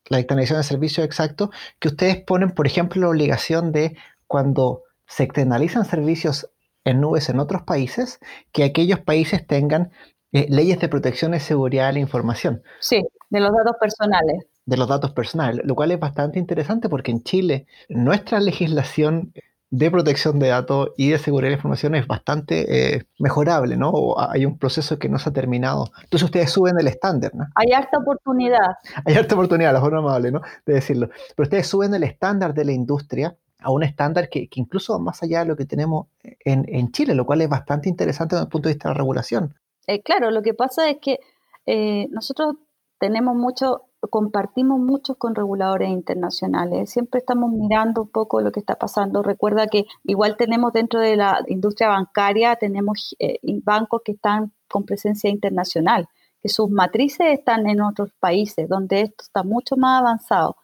La 0.09 0.17
externalización 0.17 0.59
de 0.59 0.63
servicios, 0.63 1.05
exacto, 1.05 1.51
que 1.79 1.89
ustedes 1.89 2.23
ponen, 2.23 2.51
por 2.51 2.65
ejemplo, 2.65 3.01
la 3.01 3.09
obligación 3.09 3.71
de 3.71 3.95
cuando 4.27 4.83
se 5.05 5.23
externalizan 5.23 5.85
servicios 5.85 6.49
en 6.85 7.01
nubes 7.01 7.29
en 7.29 7.39
otros 7.39 7.63
países, 7.63 8.19
que 8.51 8.63
aquellos 8.63 8.99
países 8.99 9.45
tengan 9.45 9.91
eh, 10.31 10.47
leyes 10.49 10.79
de 10.79 10.87
protección 10.87 11.31
de 11.31 11.39
seguridad 11.39 11.87
de 11.87 11.93
la 11.93 11.99
información. 11.99 12.63
Sí, 12.79 13.03
de 13.29 13.39
los 13.39 13.51
datos 13.51 13.75
personales. 13.79 14.45
De 14.65 14.77
los 14.77 14.87
datos 14.87 15.11
personales, 15.11 15.65
lo 15.65 15.75
cual 15.75 15.91
es 15.91 15.99
bastante 15.99 16.39
interesante 16.39 16.87
porque 16.87 17.11
en 17.11 17.23
Chile 17.23 17.67
nuestra 17.89 18.39
legislación 18.39 19.33
de 19.71 19.89
protección 19.89 20.37
de 20.37 20.49
datos 20.49 20.89
y 20.97 21.11
de 21.11 21.17
seguridad 21.17 21.47
de 21.47 21.51
la 21.51 21.55
información 21.55 21.95
es 21.95 22.05
bastante 22.05 22.95
eh, 22.95 23.03
mejorable, 23.19 23.77
¿no? 23.77 23.89
O 23.89 24.19
hay 24.19 24.45
un 24.45 24.59
proceso 24.59 24.99
que 24.99 25.07
no 25.07 25.17
se 25.17 25.29
ha 25.29 25.33
terminado. 25.33 25.91
Entonces 26.03 26.23
ustedes 26.23 26.51
suben 26.51 26.77
el 26.77 26.87
estándar, 26.87 27.33
¿no? 27.33 27.45
Hay 27.55 27.71
harta 27.71 27.97
oportunidad. 27.97 28.75
Hay 29.05 29.15
harta 29.15 29.33
oportunidad, 29.33 29.71
la 29.71 29.79
forma 29.79 29.99
amable, 29.99 30.31
¿no? 30.31 30.41
De 30.65 30.73
decirlo. 30.73 31.09
Pero 31.35 31.45
ustedes 31.45 31.67
suben 31.67 31.93
el 31.93 32.03
estándar 32.03 32.53
de 32.53 32.65
la 32.65 32.73
industria 32.73 33.35
a 33.61 33.71
un 33.71 33.83
estándar 33.83 34.27
que, 34.27 34.49
incluso 34.55 34.93
va 34.93 34.99
más 34.99 35.23
allá 35.23 35.39
de 35.39 35.45
lo 35.45 35.55
que 35.55 35.65
tenemos 35.65 36.07
en, 36.43 36.91
Chile, 36.91 37.15
lo 37.15 37.25
cual 37.25 37.41
es 37.41 37.47
bastante 37.47 37.87
interesante 37.87 38.35
desde 38.35 38.45
el 38.45 38.49
punto 38.49 38.67
de 38.67 38.75
vista 38.75 38.89
de 38.89 38.95
la 38.95 38.97
regulación. 38.97 39.55
Eh, 39.87 40.01
claro, 40.01 40.31
lo 40.31 40.41
que 40.41 40.53
pasa 40.53 40.89
es 40.89 40.97
que 41.01 41.19
eh, 41.65 42.07
nosotros 42.09 42.55
tenemos 42.99 43.35
mucho 43.35 43.83
compartimos 44.09 44.79
mucho 44.79 45.15
con 45.15 45.35
reguladores 45.35 45.89
internacionales. 45.89 46.89
Siempre 46.89 47.19
estamos 47.19 47.51
mirando 47.51 48.03
un 48.03 48.09
poco 48.09 48.41
lo 48.41 48.51
que 48.51 48.59
está 48.59 48.75
pasando. 48.75 49.21
Recuerda 49.21 49.67
que 49.67 49.85
igual 50.03 50.37
tenemos 50.37 50.73
dentro 50.73 50.99
de 50.99 51.15
la 51.15 51.43
industria 51.47 51.89
bancaria, 51.89 52.55
tenemos 52.55 53.15
eh, 53.19 53.39
bancos 53.63 54.01
que 54.03 54.13
están 54.13 54.51
con 54.67 54.85
presencia 54.85 55.29
internacional, 55.29 56.07
que 56.41 56.49
sus 56.49 56.69
matrices 56.69 57.27
están 57.29 57.67
en 57.69 57.81
otros 57.81 58.11
países, 58.19 58.67
donde 58.67 59.01
esto 59.01 59.23
está 59.23 59.43
mucho 59.43 59.77
más 59.77 60.01
avanzado. 60.01 60.57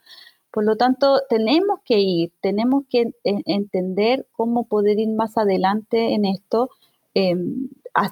Por 0.51 0.63
lo 0.63 0.75
tanto, 0.75 1.21
tenemos 1.29 1.81
que 1.85 1.99
ir, 1.99 2.33
tenemos 2.41 2.85
que 2.89 3.11
entender 3.23 4.27
cómo 4.31 4.67
poder 4.67 4.99
ir 4.99 5.09
más 5.09 5.37
adelante 5.37 6.15
en 6.15 6.25
esto. 6.25 6.71
Em, 7.13 7.69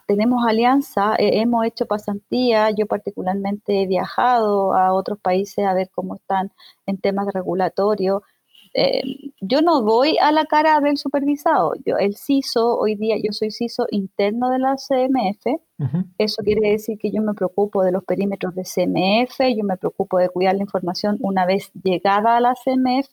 tenemos 0.08 0.46
alianza, 0.48 1.16
eh, 1.18 1.42
hemos 1.42 1.66
hecho 1.66 1.86
pasantía, 1.86 2.70
yo 2.72 2.86
particularmente 2.88 3.84
he 3.84 3.88
viajado 3.88 4.74
a 4.74 4.94
otros 4.94 5.20
países 5.20 5.66
a 5.66 5.74
ver 5.74 5.90
cómo 5.94 6.16
están 6.16 6.52
en 6.86 6.98
temas 6.98 7.28
regulatorios. 7.34 8.22
Eh, 8.78 9.02
yo 9.40 9.62
no 9.62 9.84
voy 9.84 10.18
a 10.22 10.34
la 10.34 10.46
cara 10.46 10.82
del 10.82 10.98
supervisado. 10.98 11.74
Yo, 11.86 11.98
el 11.98 12.18
CISO, 12.18 12.78
hoy 12.78 12.96
día 12.96 13.16
yo 13.18 13.32
soy 13.32 13.50
CISO 13.52 13.86
interno 13.90 14.50
de 14.50 14.60
la 14.60 14.76
CMF. 14.76 15.62
Eso 16.18 16.42
quiere 16.44 16.72
decir 16.72 16.98
que 16.98 17.12
yo 17.12 17.22
me 17.22 17.34
preocupo 17.34 17.84
de 17.84 17.92
los 17.92 18.04
perímetros 18.04 18.56
de 18.56 18.64
CMF, 18.64 19.40
yo 19.56 19.64
me 19.66 19.76
preocupo 19.76 20.18
de 20.18 20.30
cuidar 20.30 20.56
la 20.56 20.62
información 20.62 21.18
una 21.20 21.46
vez 21.46 21.72
llegada 21.84 22.38
a 22.38 22.40
la 22.40 22.54
CMF, 22.54 23.10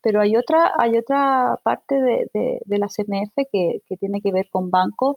pero 0.00 0.20
hay 0.20 0.36
otra, 0.36 0.72
hay 0.78 0.96
otra 0.96 1.58
parte 1.64 2.00
de, 2.00 2.28
de, 2.64 2.78
la 2.78 2.86
CMF 2.86 3.34
que, 3.50 3.82
que, 3.88 3.96
tiene 3.96 4.20
que 4.20 4.30
ver 4.30 4.48
con 4.48 4.70
bancos 4.70 5.16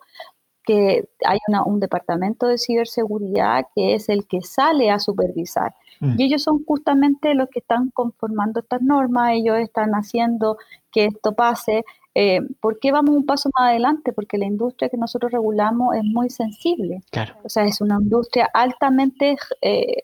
que 0.67 1.07
hay 1.25 1.39
un 1.65 1.79
departamento 1.79 2.45
de 2.45 2.57
ciberseguridad 2.57 3.67
que 3.73 3.95
es 3.95 4.09
el 4.09 4.27
que 4.27 4.41
sale 4.41 4.91
a 4.91 4.99
supervisar. 4.99 5.73
Mm. 6.01 6.15
Y 6.19 6.25
ellos 6.25 6.43
son 6.43 6.65
justamente 6.65 7.33
los 7.33 7.47
que 7.49 7.59
están 7.59 7.89
conformando 7.91 8.59
estas 8.59 8.81
normas, 8.81 9.31
ellos 9.33 9.57
están 9.59 9.91
haciendo 9.91 10.57
que 10.91 11.05
esto 11.05 11.33
pase. 11.33 11.85
Eh, 12.13 12.41
¿Por 12.59 12.79
qué 12.79 12.91
vamos 12.91 13.15
un 13.15 13.25
paso 13.25 13.49
más 13.57 13.69
adelante? 13.69 14.11
Porque 14.11 14.37
la 14.37 14.45
industria 14.45 14.89
que 14.89 14.97
nosotros 14.97 15.31
regulamos 15.31 15.95
es 15.95 16.03
muy 16.03 16.29
sensible. 16.29 17.01
O 17.43 17.49
sea, 17.49 17.63
es 17.63 17.79
una 17.79 17.97
industria 18.01 18.49
altamente 18.53 19.37
eh, 19.61 20.01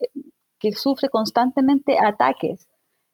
que 0.59 0.71
sufre 0.71 1.09
constantemente 1.09 1.97
ataques 1.99 2.69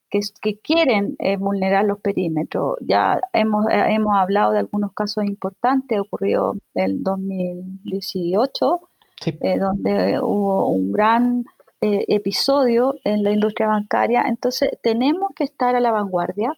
que, 0.10 0.60
quieren 0.60 1.16
eh, 1.20 1.38
vulnerar 1.38 1.86
los 1.86 2.00
perímetros. 2.00 2.76
Ya 2.82 3.20
hemos, 3.34 3.66
eh, 3.70 3.94
hemos 3.94 4.16
hablado 4.16 4.52
de 4.52 4.60
algunos 4.60 4.94
casos 4.94 5.26
importantes, 5.26 6.00
ocurrió 6.00 6.56
en 6.74 7.04
2018, 7.04 8.82
eh, 9.26 9.60
donde 9.60 10.20
hubo 10.22 10.70
un 10.70 10.92
gran 10.92 11.46
episodio 11.82 12.96
en 13.06 13.24
la 13.24 13.32
industria 13.32 13.68
bancaria. 13.68 14.26
Entonces, 14.28 14.70
tenemos 14.84 15.30
que 15.34 15.46
estar 15.46 15.76
a 15.78 15.80
la 15.80 15.92
vanguardia. 15.92 16.54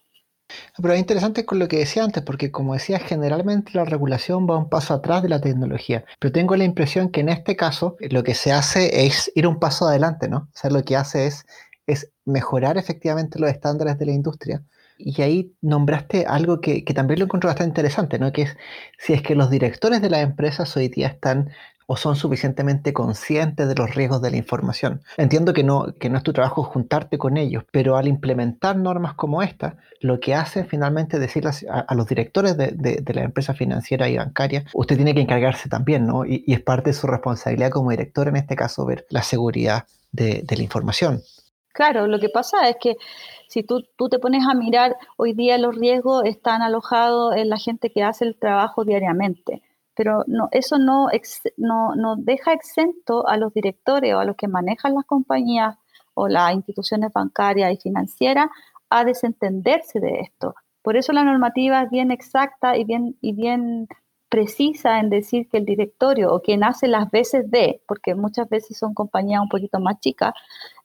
Pero 0.76 0.94
es 0.94 0.98
interesante 0.98 1.46
con 1.46 1.60
lo 1.60 1.68
que 1.68 1.78
decía 1.78 2.02
antes, 2.02 2.24
porque 2.24 2.50
como 2.50 2.74
decía, 2.74 2.98
generalmente 2.98 3.70
la 3.72 3.84
regulación 3.84 4.48
va 4.50 4.58
un 4.58 4.68
paso 4.68 4.94
atrás 4.94 5.22
de 5.22 5.28
la 5.28 5.40
tecnología. 5.40 6.04
Pero 6.18 6.32
tengo 6.32 6.56
la 6.56 6.64
impresión 6.64 7.10
que 7.10 7.20
en 7.20 7.28
este 7.28 7.54
caso 7.54 7.96
lo 8.00 8.24
que 8.24 8.34
se 8.34 8.50
hace 8.50 9.06
es 9.06 9.30
ir 9.36 9.46
un 9.46 9.60
paso 9.60 9.86
adelante, 9.86 10.28
¿no? 10.28 10.38
O 10.38 10.50
sea, 10.52 10.70
lo 10.70 10.84
que 10.84 10.96
hace 10.96 11.26
es 11.26 11.46
es 11.86 12.12
mejorar 12.24 12.76
efectivamente 12.78 13.38
los 13.38 13.50
estándares 13.50 13.98
de 13.98 14.06
la 14.06 14.12
industria. 14.12 14.62
Y 14.98 15.20
ahí 15.22 15.52
nombraste 15.62 16.26
algo 16.26 16.60
que, 16.60 16.82
también 16.94 17.18
lo 17.18 17.24
encuentro 17.24 17.48
bastante 17.48 17.70
interesante, 17.70 18.18
¿no? 18.18 18.32
Que 18.32 18.42
es 18.42 18.56
si 18.98 19.12
es 19.12 19.22
que 19.22 19.34
los 19.34 19.50
directores 19.50 20.00
de 20.00 20.10
las 20.10 20.22
empresas 20.22 20.76
hoy 20.76 20.88
día 20.88 21.08
están 21.08 21.50
o 21.86 21.96
son 21.96 22.14
suficientemente 22.14 22.92
conscientes 22.92 23.66
de 23.66 23.74
los 23.74 23.94
riesgos 23.94 24.22
de 24.22 24.30
la 24.30 24.36
información. 24.36 25.02
Entiendo 25.16 25.52
que 25.52 25.64
no, 25.64 25.94
que 25.98 26.08
no 26.08 26.18
es 26.18 26.22
tu 26.22 26.32
trabajo 26.32 26.62
juntarte 26.62 27.18
con 27.18 27.36
ellos, 27.36 27.64
pero 27.72 27.96
al 27.96 28.06
implementar 28.06 28.76
normas 28.76 29.14
como 29.14 29.42
esta, 29.42 29.76
lo 30.00 30.20
que 30.20 30.34
hacen 30.34 30.66
finalmente 30.66 31.16
es 31.16 31.20
decirle 31.20 31.50
a, 31.68 31.94
los 31.94 32.06
directores 32.06 32.56
de, 32.56 32.68
de, 32.70 33.14
la 33.14 33.22
empresa 33.24 33.52
financiera 33.52 34.08
y 34.08 34.16
bancaria, 34.16 34.64
usted 34.72 34.96
tiene 34.96 35.14
que 35.14 35.20
encargarse 35.20 35.68
también, 35.68 36.06
¿no? 36.06 36.24
Y, 36.24 36.44
y, 36.46 36.54
es 36.54 36.60
parte 36.60 36.90
de 36.90 36.94
su 36.94 37.08
responsabilidad 37.08 37.70
como 37.70 37.90
director 37.90 38.28
en 38.28 38.36
este 38.36 38.56
caso 38.56 38.86
ver 38.86 39.04
la 39.10 39.22
seguridad 39.22 39.84
de, 40.12 40.42
de 40.46 40.56
la 40.56 40.62
información. 40.62 41.20
Claro, 41.72 42.06
lo 42.06 42.18
que 42.18 42.28
pasa 42.28 42.68
es 42.68 42.76
que 42.80 42.96
si 43.48 43.62
tú, 43.62 43.82
tú, 43.96 44.08
te 44.08 44.18
pones 44.18 44.46
a 44.46 44.54
mirar, 44.54 44.96
hoy 45.16 45.32
día 45.32 45.58
los 45.58 45.74
riesgos 45.74 46.24
están 46.24 46.62
alojados 46.62 47.36
en 47.36 47.48
la 47.48 47.56
gente 47.56 47.90
que 47.90 48.02
hace 48.02 48.24
el 48.26 48.36
trabajo 48.38 48.84
diariamente, 48.84 49.62
pero 49.94 50.24
no, 50.26 50.48
eso 50.52 50.78
no, 50.78 51.08
no, 51.56 51.94
no 51.94 52.16
deja 52.16 52.52
exento 52.52 53.26
a 53.26 53.36
los 53.36 53.52
directores 53.54 54.14
o 54.14 54.18
a 54.20 54.24
los 54.24 54.36
que 54.36 54.48
manejan 54.48 54.94
las 54.94 55.04
compañías 55.06 55.76
o 56.14 56.28
las 56.28 56.54
instituciones 56.54 57.12
bancarias 57.12 57.72
y 57.72 57.76
financieras 57.78 58.48
a 58.90 59.04
desentenderse 59.04 60.00
de 60.00 60.20
esto. 60.20 60.54
Por 60.82 60.96
eso 60.96 61.12
la 61.12 61.24
normativa 61.24 61.82
es 61.82 61.90
bien 61.90 62.10
exacta 62.10 62.76
y 62.76 62.84
bien, 62.84 63.16
y 63.20 63.32
bien 63.32 63.88
precisa 64.28 64.98
en 64.98 65.10
decir 65.10 65.48
que 65.48 65.58
el 65.58 65.66
directorio 65.66 66.32
o 66.32 66.40
quien 66.40 66.64
hace 66.64 66.88
las 66.88 67.10
veces 67.10 67.50
de, 67.50 67.82
porque 67.86 68.14
muchas 68.14 68.48
veces 68.48 68.78
son 68.78 68.94
compañías 68.94 69.42
un 69.42 69.48
poquito 69.48 69.78
más 69.78 70.00
chicas, 70.00 70.32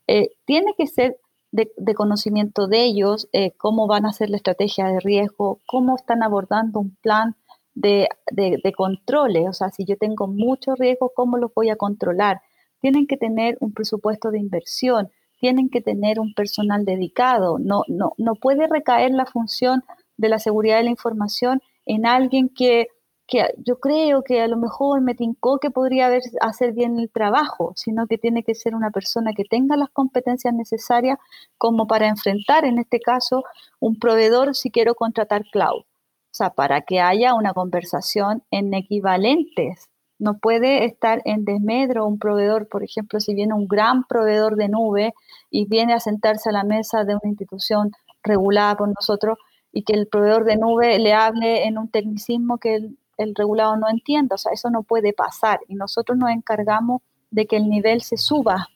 eh, 0.08 0.32
tiene 0.46 0.74
que 0.78 0.88
ser 0.88 1.18
de, 1.52 1.94
conocimiento 1.96 2.68
de 2.68 2.84
ellos, 2.84 3.30
eh, 3.34 3.52
cómo 3.58 3.88
van 3.88 4.06
a 4.06 4.10
hacer 4.10 4.30
la 4.30 4.38
estrategia 4.38 4.88
de 4.88 5.00
riesgo, 5.00 5.62
cómo 5.66 5.96
están 5.96 6.24
abordando 6.24 6.80
un 6.80 6.96
plan 7.02 7.36
de, 7.74 8.10
de, 8.32 8.74
controles, 8.74 9.48
o 9.48 9.54
sea, 9.54 9.70
si 9.70 9.86
yo 9.86 9.98
tengo 9.98 10.28
mucho 10.28 10.74
riesgo, 10.76 11.12
¿cómo 11.16 11.38
los 11.38 11.54
voy 11.54 11.70
a 11.70 11.76
controlar? 11.76 12.42
Tienen 12.82 13.06
que 13.06 13.18
tener 13.18 13.58
un 13.60 13.72
presupuesto 13.74 14.32
de 14.32 14.40
inversión, 14.40 15.12
tienen 15.40 15.70
que 15.70 15.82
tener 15.82 16.20
un 16.20 16.34
personal 16.34 16.86
dedicado, 16.86 17.60
no, 17.60 17.84
no, 17.88 18.14
no 18.18 18.36
puede 18.36 18.68
recaer 18.68 19.12
la 19.12 19.28
función 19.28 19.84
de 20.18 20.30
la 20.30 20.40
seguridad 20.40 20.78
de 20.78 20.84
la 20.84 20.90
información 20.90 21.62
en 21.86 22.08
alguien 22.08 22.50
que 22.50 22.88
que 23.28 23.46
yo 23.58 23.80
creo 23.80 24.24
que 24.24 24.42
a 24.42 24.48
lo 24.48 24.58
mejor 24.58 25.02
me 25.02 25.14
tincó 25.14 25.60
que 25.60 25.70
podría 25.70 26.08
haber, 26.08 26.22
hacer 26.42 26.72
bien 26.74 26.98
el 26.98 27.10
trabajo, 27.12 27.74
sino 27.76 28.08
que 28.08 28.18
tiene 28.18 28.44
que 28.44 28.56
ser 28.56 28.74
una 28.74 28.90
persona 28.90 29.34
que 29.34 29.44
tenga 29.44 29.76
las 29.76 29.90
competencias 29.90 30.54
necesarias 30.54 31.20
como 31.58 31.88
para 31.88 32.08
enfrentar, 32.08 32.64
en 32.66 32.80
este 32.80 33.00
caso, 33.02 33.44
un 33.80 34.00
proveedor 34.00 34.56
si 34.56 34.72
quiero 34.72 34.96
contratar 34.96 35.44
cloud. 35.52 35.82
O 35.82 36.36
sea, 36.38 36.52
para 36.52 36.82
que 36.82 37.02
haya 37.02 37.34
una 37.34 37.54
conversación 37.54 38.44
en 38.52 38.74
equivalentes. 38.74 39.90
No 40.20 40.40
puede 40.40 40.86
estar 40.86 41.22
en 41.26 41.46
desmedro 41.46 42.08
un 42.08 42.20
proveedor, 42.20 42.68
por 42.68 42.84
ejemplo, 42.84 43.20
si 43.20 43.36
viene 43.36 43.54
un 43.54 43.68
gran 43.68 44.04
proveedor 44.06 44.56
de 44.56 44.68
nube 44.70 45.14
y 45.52 45.66
viene 45.68 45.94
a 45.94 46.00
sentarse 46.00 46.50
a 46.50 46.54
la 46.54 46.64
mesa 46.64 47.04
de 47.04 47.14
una 47.16 47.30
institución 47.30 47.92
regulada 48.24 48.76
por 48.78 48.88
nosotros 48.88 49.38
y 49.72 49.84
que 49.84 49.94
el 49.94 50.08
proveedor 50.08 50.46
de 50.46 50.58
nube 50.58 50.98
le 50.98 51.14
hable 51.14 51.68
en 51.68 51.78
un 51.78 51.90
tecnicismo 51.90 52.58
que 52.58 52.90
el 53.18 53.36
regulado 53.36 53.76
no 53.76 53.90
entienda. 53.90 54.36
O 54.36 54.38
sea, 54.38 54.52
eso 54.54 54.70
no 54.70 54.84
puede 54.84 55.14
pasar 55.14 55.60
y 55.68 55.76
nosotros 55.76 56.18
nos 56.18 56.32
encargamos 56.32 57.02
de 57.32 57.46
que 57.46 57.58
el 57.58 57.70
nivel 57.70 58.02
se 58.02 58.18
suba, 58.18 58.70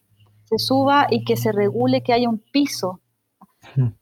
se 0.46 0.58
suba 0.58 1.08
y 1.10 1.24
que 1.24 1.38
se 1.38 1.52
regule, 1.52 2.04
que 2.04 2.14
haya 2.14 2.30
un 2.30 2.40
piso. 2.52 3.00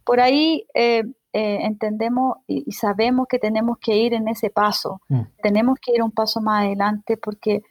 Por 0.03 0.19
ahí 0.19 0.65
eh, 0.73 1.03
eh, 1.33 1.59
entendemos 1.61 2.37
y, 2.47 2.71
sabemos 2.71 3.27
que 3.27 3.39
tenemos 3.39 3.77
que 3.79 3.97
ir 3.97 4.13
en 4.13 4.27
ese 4.27 4.49
paso. 4.49 5.01
Tenemos 5.43 5.77
que 5.81 5.93
ir 5.93 6.01
un 6.01 6.11
paso 6.11 6.41
más 6.41 6.63
adelante 6.63 7.17
porque 7.17 7.61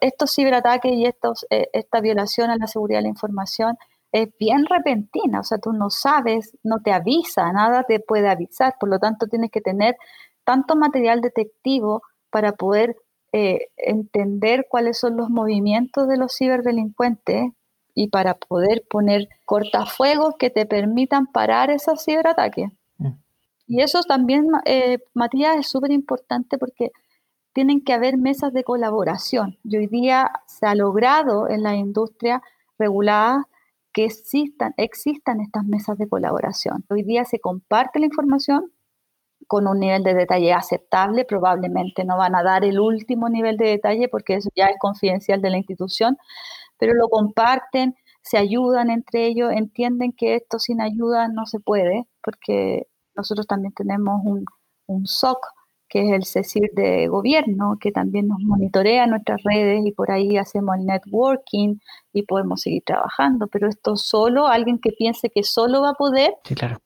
estos 0.00 0.34
ciberataques 0.34 0.92
y 0.92 1.06
estos, 1.06 1.46
eh, 1.50 1.68
esta 1.72 2.00
violación 2.00 2.50
a 2.50 2.56
la 2.56 2.66
seguridad 2.66 2.98
de 2.98 3.04
la 3.04 3.08
información 3.08 3.76
es 4.12 4.28
bien 4.38 4.66
repentina, 4.66 5.40
o 5.40 5.44
sea, 5.44 5.58
tú 5.58 5.72
no 5.72 5.88
sabes, 5.88 6.56
no 6.64 6.80
te 6.82 6.92
avisa, 6.92 7.52
nada 7.52 7.84
te 7.84 8.00
puede 8.00 8.28
avisar, 8.28 8.74
por 8.80 8.88
lo 8.88 8.98
tanto 8.98 9.28
tienes 9.28 9.52
que 9.52 9.60
tener 9.60 9.96
tanto 10.44 10.76
material 10.76 11.20
detectivo 11.20 12.02
para 12.30 12.52
poder 12.52 12.96
eh, 13.32 13.68
entender 13.76 14.66
cuáles 14.68 14.98
son 14.98 15.16
los 15.16 15.30
movimientos 15.30 16.08
de 16.08 16.16
los 16.16 16.36
ciberdelincuentes 16.36 17.52
y 17.94 18.08
para 18.08 18.34
poder 18.34 18.84
poner 18.88 19.28
cortafuegos 19.44 20.34
que 20.38 20.50
te 20.50 20.66
permitan 20.66 21.26
parar 21.26 21.70
esos 21.70 22.04
ciberataques. 22.04 22.70
Mm. 22.98 23.10
Y 23.66 23.82
eso 23.82 24.02
también, 24.02 24.48
eh, 24.64 24.98
Matías, 25.14 25.56
es 25.58 25.68
súper 25.68 25.92
importante 25.92 26.58
porque 26.58 26.92
tienen 27.52 27.82
que 27.82 27.92
haber 27.92 28.16
mesas 28.16 28.52
de 28.52 28.64
colaboración. 28.64 29.58
Y 29.64 29.76
hoy 29.76 29.86
día 29.86 30.30
se 30.46 30.66
ha 30.66 30.74
logrado 30.74 31.48
en 31.48 31.62
la 31.62 31.74
industria 31.74 32.42
regulada 32.78 33.46
que 33.92 34.04
existan, 34.04 34.74
existan 34.76 35.40
estas 35.40 35.64
mesas 35.64 35.98
de 35.98 36.08
colaboración. 36.08 36.84
Hoy 36.88 37.02
día 37.02 37.24
se 37.24 37.40
comparte 37.40 37.98
la 37.98 38.06
información, 38.06 38.72
con 39.50 39.66
un 39.66 39.80
nivel 39.80 40.04
de 40.04 40.14
detalle 40.14 40.52
aceptable, 40.52 41.24
probablemente 41.24 42.04
no 42.04 42.16
van 42.16 42.36
a 42.36 42.44
dar 42.44 42.64
el 42.64 42.78
último 42.78 43.28
nivel 43.28 43.56
de 43.56 43.66
detalle 43.66 44.08
porque 44.08 44.34
eso 44.34 44.48
ya 44.54 44.66
es 44.66 44.76
confidencial 44.78 45.42
de 45.42 45.50
la 45.50 45.56
institución, 45.56 46.16
pero 46.78 46.94
lo 46.94 47.08
comparten, 47.08 47.96
se 48.22 48.38
ayudan 48.38 48.90
entre 48.90 49.26
ellos, 49.26 49.50
entienden 49.52 50.12
que 50.12 50.36
esto 50.36 50.60
sin 50.60 50.80
ayuda 50.80 51.26
no 51.26 51.46
se 51.46 51.58
puede, 51.58 52.06
porque 52.22 52.86
nosotros 53.16 53.48
también 53.48 53.72
tenemos 53.74 54.20
un, 54.24 54.44
un 54.86 55.04
SOC 55.08 55.44
que 55.90 56.02
es 56.02 56.12
el 56.12 56.24
CECIR 56.24 56.70
de 56.72 57.08
gobierno, 57.08 57.76
que 57.80 57.90
también 57.90 58.28
nos 58.28 58.38
monitorea 58.40 59.08
nuestras 59.08 59.42
redes 59.42 59.84
y 59.84 59.90
por 59.90 60.12
ahí 60.12 60.36
hacemos 60.36 60.76
el 60.78 60.86
networking 60.86 61.76
y 62.12 62.22
podemos 62.22 62.62
seguir 62.62 62.84
trabajando. 62.86 63.48
Pero 63.48 63.68
esto 63.68 63.96
solo, 63.96 64.46
alguien 64.46 64.78
que 64.78 64.92
piense 64.92 65.30
que 65.30 65.42
solo 65.42 65.82
va 65.82 65.90
a 65.90 65.94
poder, 65.94 66.32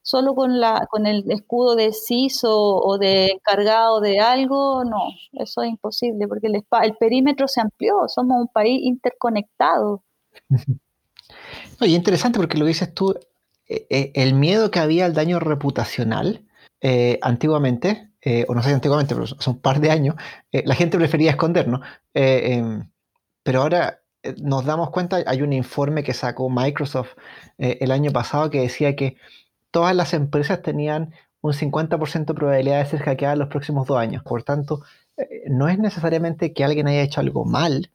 solo 0.02 0.34
con, 0.34 0.58
la, 0.58 0.86
con 0.90 1.06
el 1.06 1.30
escudo 1.30 1.76
de 1.76 1.92
CISO 1.92 2.76
o 2.76 2.96
de 2.96 3.26
encargado 3.26 4.00
de 4.00 4.20
algo, 4.20 4.84
no, 4.84 5.08
eso 5.34 5.62
es 5.62 5.68
imposible 5.68 6.26
porque 6.26 6.46
el, 6.46 6.64
el 6.82 6.96
perímetro 6.96 7.46
se 7.46 7.60
amplió, 7.60 8.08
somos 8.08 8.40
un 8.40 8.48
país 8.48 8.80
interconectado. 8.82 10.02
y 11.80 11.94
interesante 11.94 12.38
porque 12.38 12.56
lo 12.56 12.64
dices 12.64 12.94
tú, 12.94 13.14
eh, 13.66 13.86
eh, 13.90 14.12
el 14.14 14.34
miedo 14.34 14.70
que 14.70 14.78
había 14.78 15.04
al 15.04 15.14
daño 15.14 15.40
reputacional 15.40 16.44
eh, 16.80 17.18
antiguamente 17.22 18.10
eh, 18.24 18.46
o 18.48 18.54
no 18.54 18.62
sé 18.62 18.72
antiguamente, 18.72 19.14
pero 19.14 19.26
son 19.26 19.54
un 19.54 19.60
par 19.60 19.80
de 19.80 19.90
años, 19.90 20.16
eh, 20.50 20.62
la 20.64 20.74
gente 20.74 20.96
prefería 20.96 21.30
esconder, 21.30 21.68
¿no? 21.68 21.82
Eh, 22.14 22.54
em, 22.54 22.88
pero 23.42 23.62
ahora 23.62 24.00
nos 24.38 24.64
damos 24.64 24.90
cuenta, 24.90 25.18
hay 25.26 25.42
un 25.42 25.52
informe 25.52 26.02
que 26.02 26.14
sacó 26.14 26.48
Microsoft 26.48 27.10
el 27.58 27.90
año 27.90 28.10
pasado 28.10 28.48
que 28.48 28.62
decía 28.62 28.96
que 28.96 29.18
todas 29.70 29.94
las 29.94 30.14
empresas 30.14 30.62
tenían 30.62 31.12
un 31.42 31.52
50% 31.52 32.32
de 32.32 32.34
probabilidad 32.34 32.78
de 32.78 32.86
ser 32.86 33.02
hackeadas 33.02 33.36
los 33.36 33.48
próximos 33.48 33.86
dos 33.86 33.98
años. 33.98 34.22
Por 34.22 34.42
tanto, 34.42 34.80
no 35.46 35.68
es 35.68 35.78
necesariamente 35.78 36.54
que 36.54 36.64
alguien 36.64 36.88
haya 36.88 37.02
hecho 37.02 37.20
algo 37.20 37.44
mal, 37.44 37.90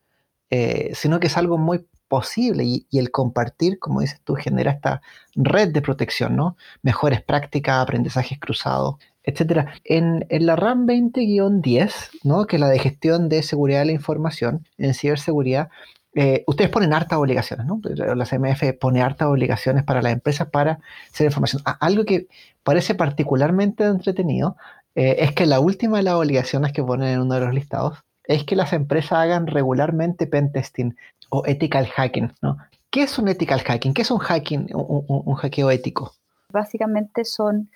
sino 0.93 1.19
que 1.19 1.27
es 1.27 1.37
algo 1.37 1.57
muy 1.57 1.87
posible 2.07 2.63
y, 2.63 2.85
y, 2.91 2.99
el 2.99 3.09
compartir, 3.09 3.79
como 3.79 4.01
dices 4.01 4.21
tú, 4.23 4.35
genera 4.35 4.71
esta 4.71 5.01
red 5.35 5.69
de 5.73 5.81
protección, 5.81 6.35
¿no? 6.35 6.57
Mejores 6.83 7.23
prácticas, 7.23 7.81
aprendizajes 7.81 8.39
cruzados 8.39 8.97
etcétera. 9.29 9.73
En, 9.83 10.25
la 10.29 10.55
RAM 10.55 10.87
20-10, 10.87 11.91
¿no? 12.23 12.45
que 12.45 12.55
es 12.57 12.59
la 12.59 12.69
de 12.69 12.79
gestión 12.79 13.29
de 13.29 13.43
seguridad 13.43 13.79
de 13.79 13.85
la 13.85 13.91
información 13.91 14.65
en 14.77 14.93
ciberseguridad, 14.93 15.69
eh, 16.15 16.43
ustedes 16.47 16.71
ponen 16.71 16.91
hartas 16.93 17.19
obligaciones, 17.19 17.67
¿no? 17.67 17.79
La 17.83 18.25
CMF 18.25 18.73
pone 18.79 19.01
hartas 19.01 19.27
obligaciones 19.27 19.83
para 19.83 20.01
las 20.01 20.11
empresas 20.11 20.49
para 20.49 20.79
hacer 21.13 21.27
información. 21.27 21.61
algo 21.79 22.03
que 22.03 22.27
parece 22.63 22.95
particularmente 22.95 23.83
entretenido 23.83 24.57
eh, 24.95 25.17
es 25.19 25.33
que 25.33 25.45
la 25.45 25.59
última 25.59 25.97
de 25.97 26.03
las 26.03 26.15
obligaciones 26.15 26.73
que 26.73 26.83
ponen 26.83 27.09
en 27.09 27.21
uno 27.21 27.35
de 27.35 27.41
los 27.41 27.53
listados 27.53 27.99
es 28.23 28.43
que 28.43 28.55
las 28.55 28.73
empresas 28.73 29.13
hagan 29.13 29.45
regularmente 29.45 30.25
pentesting 30.25 30.95
o 31.29 31.45
ethical 31.45 31.85
hacking, 31.85 32.33
¿no? 32.41 32.57
¿Qué 32.89 33.03
es 33.03 33.19
un 33.19 33.27
ethical 33.27 33.61
hacking? 33.61 33.93
¿Qué 33.93 34.01
es 34.01 34.09
un 34.09 34.17
hacking, 34.17 34.67
un 34.73 35.35
hackeo 35.35 35.69
ético? 35.69 36.13
Básicamente 36.51 37.23
son 37.23 37.69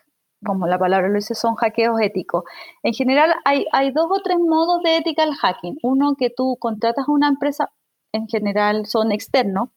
como 0.43 0.67
la 0.67 0.77
palabra 0.77 1.09
lo 1.09 1.15
dice, 1.15 1.35
son 1.35 1.55
hackeos 1.55 1.99
éticos. 2.01 2.43
En 2.83 2.93
general 2.93 3.33
hay, 3.45 3.65
dos 3.91 4.07
o 4.09 4.21
tres 4.23 4.37
modos 4.39 4.81
de 4.83 4.97
ethical 4.97 5.33
hacking. 5.35 5.77
Uno 5.83 6.15
que 6.17 6.29
tú 6.29 6.57
contratas 6.59 7.07
a 7.07 7.11
una 7.11 7.27
empresa, 7.27 7.71
en 8.11 8.27
general 8.27 8.85
son 8.85 9.11
externos, 9.11 9.69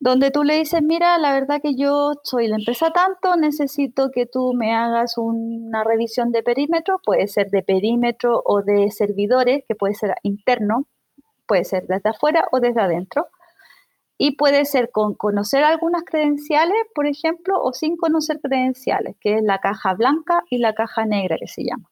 donde 0.00 0.30
tú 0.30 0.44
le 0.44 0.58
dices, 0.58 0.82
mira, 0.82 1.16
la 1.18 1.32
verdad 1.32 1.60
que 1.62 1.74
yo 1.76 2.14
soy 2.24 2.48
la 2.48 2.56
empresa 2.56 2.90
tanto, 2.90 3.36
necesito 3.36 4.10
que 4.10 4.26
tú 4.26 4.52
me 4.54 4.74
hagas 4.74 5.16
una 5.16 5.82
revisión 5.82 6.30
de 6.30 6.42
perímetro, 6.42 7.00
puede 7.02 7.26
ser 7.26 7.48
de 7.50 7.62
perímetro 7.62 8.42
o 8.44 8.62
de 8.62 8.90
servidores, 8.90 9.64
que 9.66 9.74
puede 9.74 9.94
ser 9.94 10.14
interno, 10.22 10.86
puede 11.46 11.64
ser 11.64 11.86
desde 11.86 12.10
afuera 12.10 12.46
o 12.52 12.60
desde 12.60 12.82
adentro. 12.82 13.28
Y 14.16 14.36
puede 14.36 14.64
ser 14.64 14.90
con 14.90 15.14
conocer 15.14 15.64
algunas 15.64 16.04
credenciales, 16.04 16.76
por 16.94 17.06
ejemplo, 17.06 17.60
o 17.60 17.72
sin 17.72 17.96
conocer 17.96 18.40
credenciales, 18.40 19.16
que 19.20 19.36
es 19.36 19.42
la 19.42 19.58
caja 19.58 19.94
blanca 19.94 20.44
y 20.50 20.58
la 20.58 20.72
caja 20.74 21.04
negra 21.04 21.36
que 21.38 21.48
se 21.48 21.64
llama. 21.64 21.90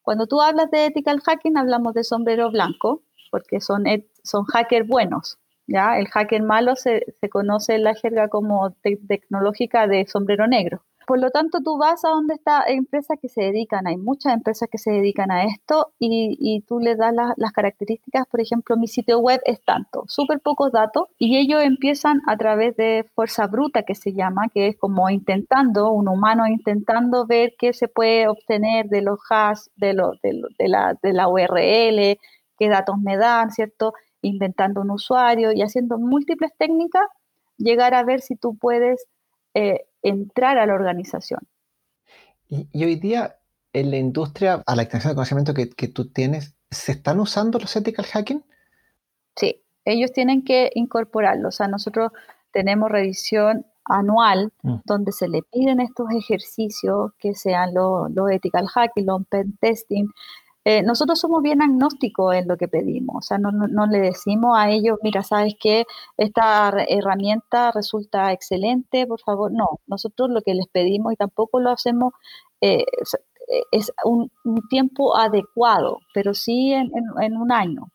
Cuando 0.00 0.26
tú 0.26 0.40
hablas 0.40 0.70
de 0.70 0.86
ethical 0.86 1.20
hacking, 1.20 1.56
hablamos 1.56 1.94
de 1.94 2.04
sombrero 2.04 2.50
blanco, 2.50 3.02
porque 3.30 3.60
son, 3.60 3.84
son 4.22 4.44
hackers 4.44 4.86
buenos. 4.86 5.38
¿ya? 5.66 5.98
El 5.98 6.08
hacker 6.08 6.42
malo 6.42 6.76
se, 6.76 7.04
conoce 7.30 7.74
en 7.74 7.84
la 7.84 7.94
jerga 7.94 8.28
como 8.28 8.74
tecnológica 9.08 9.86
de 9.86 10.06
sombrero 10.06 10.46
negro. 10.46 10.84
Por 11.06 11.20
lo 11.20 11.30
tanto, 11.30 11.60
tú 11.60 11.78
vas 11.78 12.04
a 12.04 12.10
donde 12.10 12.34
está 12.34 12.64
empresas 12.66 13.18
que 13.20 13.28
se 13.28 13.42
dedican, 13.42 13.86
hay 13.86 13.96
muchas 13.96 14.34
empresas 14.34 14.68
que 14.70 14.78
se 14.78 14.90
dedican 14.92 15.30
a 15.30 15.44
esto 15.44 15.92
y, 15.98 16.62
tú 16.68 16.78
le 16.78 16.96
das 16.96 17.12
las 17.36 17.52
características, 17.52 18.26
por 18.26 18.40
ejemplo, 18.40 18.76
mi 18.76 18.86
sitio 18.86 19.18
web 19.18 19.40
es 19.44 19.62
tanto, 19.64 20.04
súper 20.06 20.40
pocos 20.40 20.72
datos 20.72 21.08
y 21.18 21.36
ellos 21.38 21.62
empiezan 21.62 22.20
a 22.26 22.36
través 22.36 22.76
de 22.76 23.04
fuerza 23.14 23.46
bruta 23.46 23.82
que 23.82 23.94
se 23.94 24.12
llama, 24.12 24.48
que 24.52 24.68
es 24.68 24.76
como 24.76 25.10
intentando, 25.10 25.90
un 25.90 26.08
humano 26.08 26.46
intentando 26.46 27.26
ver 27.26 27.54
qué 27.58 27.72
se 27.72 27.88
puede 27.88 28.28
obtener 28.28 28.86
de 28.86 29.02
los 29.02 29.18
hash, 29.28 29.66
de, 29.76 29.94
lo, 29.94 30.12
de, 30.22 30.68
la, 30.68 30.96
de 31.02 31.12
la 31.12 31.28
URL, 31.28 32.18
qué 32.58 32.68
datos 32.68 32.98
me 32.98 33.16
dan, 33.16 33.50
¿cierto? 33.50 33.94
Inventando 34.22 34.80
un 34.82 34.90
usuario 34.90 35.52
y 35.52 35.62
haciendo 35.62 35.98
múltiples 35.98 36.52
técnicas, 36.58 37.06
llegar 37.58 37.94
a 37.94 38.04
ver 38.04 38.20
si 38.20 38.36
tú 38.36 38.56
puedes 38.56 39.06
eh, 39.54 39.84
entrar 40.02 40.58
a 40.58 40.66
la 40.66 40.74
organización. 40.74 41.40
Y, 42.48 42.84
hoy 42.84 42.96
día 42.96 43.36
en 43.72 43.90
la 43.90 43.96
industria, 43.96 44.62
a 44.66 44.76
la 44.76 44.82
extensión 44.82 45.12
de 45.12 45.14
conocimiento 45.14 45.54
que, 45.54 45.88
tú 45.88 46.10
tienes, 46.10 46.54
¿se 46.70 46.92
están 46.92 47.20
usando 47.20 47.58
los 47.58 47.74
ethical 47.74 48.04
hacking? 48.04 48.44
Sí, 49.36 49.62
ellos 49.86 50.12
tienen 50.12 50.42
que 50.44 50.70
incorporarlo. 50.74 51.48
O 51.48 51.52
sea, 51.52 51.68
nosotros 51.68 52.12
tenemos 52.52 52.90
revisión 52.90 53.64
anual 53.86 54.52
mm. 54.62 54.76
donde 54.84 55.12
se 55.12 55.28
le 55.28 55.42
piden 55.42 55.80
estos 55.80 56.10
ejercicios 56.10 57.12
que 57.18 57.34
sean 57.34 57.72
los 57.72 58.30
ethical 58.30 58.68
hacking, 58.68 59.06
los 59.06 59.26
pen 59.26 59.56
testing, 59.58 60.08
eh, 60.64 60.82
nosotros 60.82 61.18
somos 61.18 61.42
bien 61.42 61.60
agnósticos 61.62 62.34
en 62.34 62.48
lo 62.48 62.56
que 62.56 62.68
pedimos, 62.68 63.16
o 63.16 63.22
sea, 63.22 63.38
no, 63.38 63.86
le 63.86 63.98
decimos 63.98 64.56
a 64.56 64.70
ellos, 64.70 64.98
mira, 65.02 65.22
sabes 65.22 65.54
que 65.58 65.84
esta 66.16 66.72
herramienta 66.88 67.72
resulta 67.72 68.32
excelente, 68.32 69.06
por 69.06 69.20
favor, 69.20 69.52
no, 69.52 69.80
nosotros 69.86 70.30
lo 70.30 70.42
que 70.42 70.54
les 70.54 70.66
pedimos 70.68 71.12
y 71.12 71.16
tampoco 71.16 71.60
lo 71.60 71.70
hacemos 71.70 72.12
eh, 72.60 72.84
es 73.70 73.92
un, 74.04 74.30
tiempo 74.68 75.16
adecuado, 75.16 75.98
pero 76.14 76.34
sí 76.34 76.72
en, 76.72 76.90
un 77.36 77.52
año. 77.52 77.88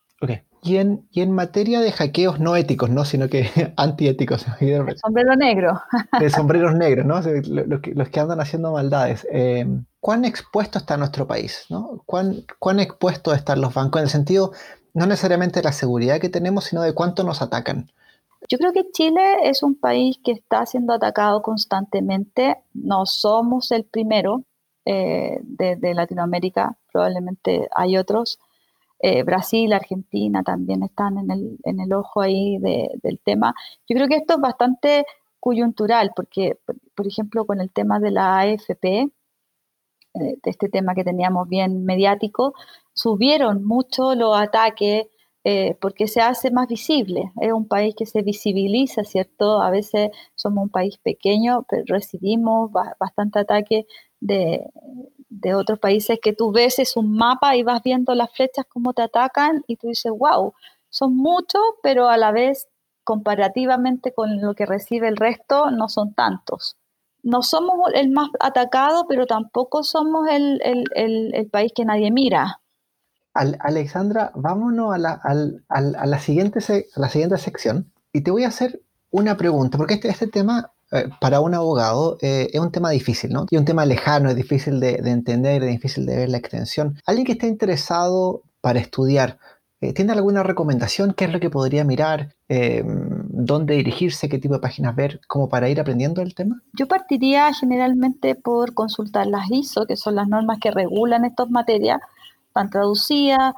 Y 0.68 0.78
en, 0.78 1.08
y 1.12 1.22
en, 1.22 1.32
materia 1.32 1.80
de 1.80 1.92
hackeos 1.92 2.40
no 2.40 2.56
éticos, 2.56 2.90
¿no? 2.90 3.06
sino 3.06 3.30
que 3.30 3.50
antiéticos. 3.78 4.46
De 4.60 4.98
sombrero 4.98 5.36
negro. 5.36 5.82
de 6.20 6.30
sombreros 6.30 6.76
negros, 6.76 7.06
¿no? 7.06 7.22
Los 7.22 7.82
que, 7.82 7.94
los 7.94 8.10
que 8.10 8.20
andan 8.20 8.42
haciendo 8.42 8.72
maldades. 8.72 9.26
Eh, 9.32 9.66
¿Cuán 10.00 10.26
expuesto 10.26 10.78
está 10.78 10.98
nuestro 10.98 11.26
país? 11.28 11.66
¿no? 11.70 12.02
¿Cuán, 12.06 12.44
¿Cuán 12.60 12.80
expuestos 12.80 13.36
están 13.36 13.62
los 13.62 13.74
bancos? 13.74 14.00
En 14.00 14.06
el 14.06 14.10
sentido, 14.10 14.52
no 14.94 15.06
necesariamente 15.06 15.60
de 15.60 15.64
la 15.64 15.72
seguridad 15.72 16.20
que 16.20 16.30
tenemos, 16.30 16.66
sino 16.66 16.82
de 16.82 16.94
cuánto 16.94 17.24
nos 17.24 17.42
atacan. 17.42 17.90
Yo 18.50 18.58
creo 18.58 18.74
que 18.74 18.90
Chile 18.92 19.22
es 19.44 19.64
un 19.64 19.76
país 19.76 20.20
que 20.24 20.32
está 20.32 20.66
siendo 20.66 20.94
atacado 20.94 21.42
constantemente. 21.42 22.58
No 22.74 23.06
somos 23.06 23.72
el 23.72 23.84
primero 23.84 24.44
eh, 24.86 25.40
de, 25.44 25.94
Latinoamérica, 25.94 26.78
probablemente 26.94 27.68
hay 27.76 27.98
otros. 27.98 28.40
Eh, 29.00 29.24
Brasil, 29.24 29.72
Argentina 29.74 30.44
también 30.44 30.84
están 30.84 31.18
en 31.18 31.32
el, 31.32 31.58
en 31.64 31.80
el 31.80 31.94
ojo 31.94 32.22
ahí 32.22 32.58
del 32.60 33.20
tema. 33.24 33.54
Yo 33.88 33.96
creo 33.96 34.08
que 34.08 34.16
esto 34.18 34.36
es 34.36 34.40
bastante 34.42 35.06
coyuntural, 35.40 36.12
porque, 36.16 36.58
por 36.96 37.08
ejemplo, 37.08 37.46
con 37.46 37.62
el 37.62 37.72
tema 37.72 38.00
de 38.00 38.12
la 38.12 38.40
AFP, 38.40 39.12
eh, 40.16 40.38
de 40.44 40.50
este 40.50 40.70
tema 40.70 40.96
que 40.96 41.04
teníamos 41.04 41.48
bien 41.48 41.86
mediático, 41.86 42.54
subieron 42.94 43.64
mucho 43.64 44.16
los 44.16 44.38
ataques 44.38 45.06
eh, 45.44 45.78
porque 45.80 46.08
se 46.08 46.22
hace 46.22 46.52
más 46.52 46.68
visible. 46.68 47.32
Es 47.42 47.54
un 47.54 47.68
país 47.68 47.96
que 47.96 48.06
se 48.06 48.22
visibiliza, 48.22 49.04
¿cierto? 49.04 49.62
A 49.62 49.70
veces 49.70 50.10
somos 50.36 50.64
un 50.64 50.70
país 50.70 50.98
pequeño, 50.98 51.66
pero 51.70 51.84
recibimos 51.88 52.72
bastante 53.00 53.40
ataque 53.40 53.86
de, 54.20 54.66
de 55.30 55.54
otros 55.56 55.80
países 55.80 56.20
que 56.22 56.34
tú 56.34 56.52
ves 56.52 56.80
es 56.80 56.96
un 56.98 57.16
mapa 57.16 57.56
y 57.56 57.64
vas 57.64 57.84
viendo 57.84 58.16
las 58.16 58.32
flechas 58.32 58.66
cómo 58.68 58.94
te 58.94 59.02
atacan 59.02 59.64
y 59.68 59.76
tú 59.76 59.88
dices, 59.88 60.12
wow, 60.18 60.54
son 60.90 61.16
muchos, 61.16 61.62
pero 61.84 62.10
a 62.10 62.18
la 62.18 62.32
vez 62.32 62.68
comparativamente 63.04 64.14
con 64.14 64.42
lo 64.42 64.54
que 64.54 64.66
recibe 64.66 65.08
el 65.08 65.18
resto 65.18 65.72
no 65.72 65.90
son 65.90 66.14
tantos. 66.14 66.78
No 67.24 67.42
somos 67.42 67.80
el 67.94 68.12
más 68.12 68.30
atacado, 68.40 69.06
pero 69.08 69.26
tampoco 69.26 69.84
somos 69.84 70.28
el, 70.30 71.50
país 71.52 71.72
que 71.76 71.86
nadie 71.86 72.12
mira. 72.12 72.62
Alexandra, 73.34 74.32
vámonos 74.34 74.94
a 74.94 74.98
la, 74.98 75.22
a, 75.70 75.82
la 75.82 76.20
siguiente 76.20 76.60
a 76.96 77.00
la 77.00 77.10
siguiente 77.10 77.38
sección 77.38 77.92
y 78.12 78.22
te 78.22 78.32
voy 78.32 78.44
a 78.44 78.48
hacer 78.48 78.82
una 79.10 79.38
pregunta, 79.38 79.78
porque 79.78 79.96
este, 79.96 80.10
este 80.10 80.28
tema 80.28 80.72
eh, 80.92 81.10
para 81.20 81.42
un 81.42 81.54
abogado 81.54 82.18
eh, 82.22 82.50
es 82.54 82.60
un 82.60 82.72
tema 82.72 82.92
difícil, 82.92 83.32
¿no? 83.32 83.46
Y 83.50 83.58
un 83.58 83.66
tema 83.66 83.86
lejano, 83.86 84.30
es 84.30 84.36
difícil 84.36 84.80
de, 84.80 84.96
entender, 85.06 85.64
es 85.64 85.72
difícil 85.72 86.06
de 86.06 86.16
ver 86.16 86.30
la 86.30 86.38
extensión. 86.38 86.98
Alguien 87.06 87.26
que 87.26 87.34
esté 87.34 87.48
interesado 87.48 88.44
para 88.62 88.80
estudiar, 88.80 89.38
eh, 89.82 89.94
¿tiene 89.94 90.14
alguna 90.14 90.44
recomendación? 90.44 91.14
¿Qué 91.14 91.26
es 91.26 91.34
lo 91.34 91.40
que 91.40 91.50
podría 91.50 91.84
mirar? 91.84 92.36
¿Dónde 92.50 93.76
dirigirse? 93.76 94.30
¿Qué 94.30 94.40
tipo 94.40 94.54
de 94.54 94.62
páginas 94.62 94.96
ver? 94.96 95.20
¿Como 95.28 95.50
para 95.50 95.68
ir 95.68 95.82
aprendiendo 95.82 96.22
el 96.22 96.34
tema? 96.34 96.62
Yo 96.72 96.88
partiría 96.88 97.54
generalmente 97.54 98.36
por 98.36 98.74
consultar 98.74 99.28
las 99.28 99.52
ISO, 99.52 99.86
que 99.86 99.98
son 99.98 100.16
las 100.16 100.30
normas 100.30 100.60
que 100.60 100.72
regulan 100.72 101.26
estas 101.26 101.50
materias, 101.50 102.00
están 102.48 102.70
traducidas, 102.70 103.54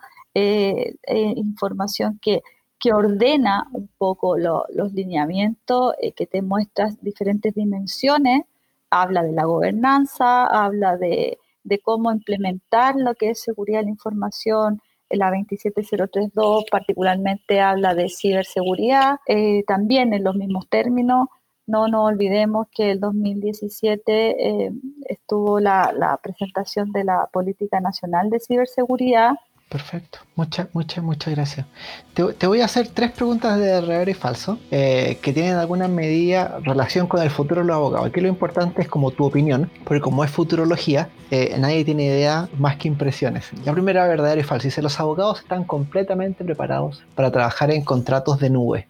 información 1.36 2.20
que 2.22 2.42
que 2.80 2.94
ordena 2.94 3.68
un 3.74 3.90
poco 3.98 4.38
los 4.38 4.94
lineamientos, 4.94 5.94
eh, 6.02 6.14
que 6.14 6.26
te 6.26 6.42
muestra 6.42 6.90
diferentes 7.02 7.54
dimensiones, 7.54 8.44
habla 8.90 9.22
de 9.22 9.34
la 9.34 9.44
gobernanza, 9.44 10.46
habla 10.46 10.98
de, 10.98 11.38
cómo 11.84 12.12
implementar 12.12 12.96
lo 12.96 13.14
que 13.14 13.30
es 13.32 13.42
seguridad 13.42 13.80
de 13.80 13.86
la 13.86 13.92
información, 13.92 14.82
la 15.12 15.30
27032 15.30 16.66
particularmente 16.72 17.60
habla 17.62 17.94
de 17.94 18.10
ciberseguridad, 18.10 19.18
eh, 19.28 19.64
también 19.68 20.14
en 20.14 20.24
los 20.24 20.36
mismos 20.36 20.68
términos. 20.68 21.28
No 21.68 21.88
nos 21.88 22.08
olvidemos 22.08 22.68
que 22.74 22.92
el 22.92 23.00
2017 23.00 24.66
eh, 24.66 24.72
estuvo 25.06 25.60
la 25.60 26.20
presentación 26.24 26.92
de 26.92 27.04
la 27.04 27.28
Política 27.32 27.80
Nacional 27.80 28.32
de 28.32 28.40
Ciberseguridad, 28.40 29.36
Perfecto, 29.70 30.18
muchas, 30.36 30.68
muchas, 30.74 31.04
muchas 31.04 31.36
gracias. 31.36 31.68
Te, 32.16 32.48
voy 32.48 32.62
a 32.62 32.66
hacer 32.66 32.88
tres 32.88 33.12
preguntas 33.12 33.60
de 33.60 33.68
verdadero 33.68 34.10
y 34.10 34.16
falso 34.16 34.58
eh, 34.72 35.20
que 35.22 35.32
tienen 35.32 35.58
alguna 35.58 35.88
medida 35.88 36.60
relación 36.64 37.06
con 37.06 37.22
el 37.22 37.30
futuro 37.30 37.62
de 37.62 37.68
los 37.68 37.76
abogados. 37.76 38.08
Aquí 38.08 38.20
lo 38.20 38.28
importante 38.28 38.82
es 38.82 38.88
como 38.88 39.12
tu 39.12 39.26
opinión, 39.26 39.70
porque 39.84 40.02
como 40.02 40.24
es 40.24 40.32
futurología, 40.32 41.10
eh, 41.30 41.56
nadie 41.60 41.86
tiene 41.86 42.06
idea 42.06 42.50
más 42.58 42.78
que 42.78 42.88
impresiones. 42.88 43.52
La 43.64 43.72
primera, 43.72 44.08
verdadero 44.08 44.42
y 44.42 44.44
falso. 44.44 44.68
Dice, 44.68 44.82
los 44.82 45.00
abogados 45.00 45.42
están 45.42 45.64
completamente 45.66 46.44
preparados 46.44 47.04
para 47.14 47.32
trabajar 47.32 47.70
en 47.70 47.84
contratos 47.84 48.40
de 48.40 48.50
nube. 48.50 48.88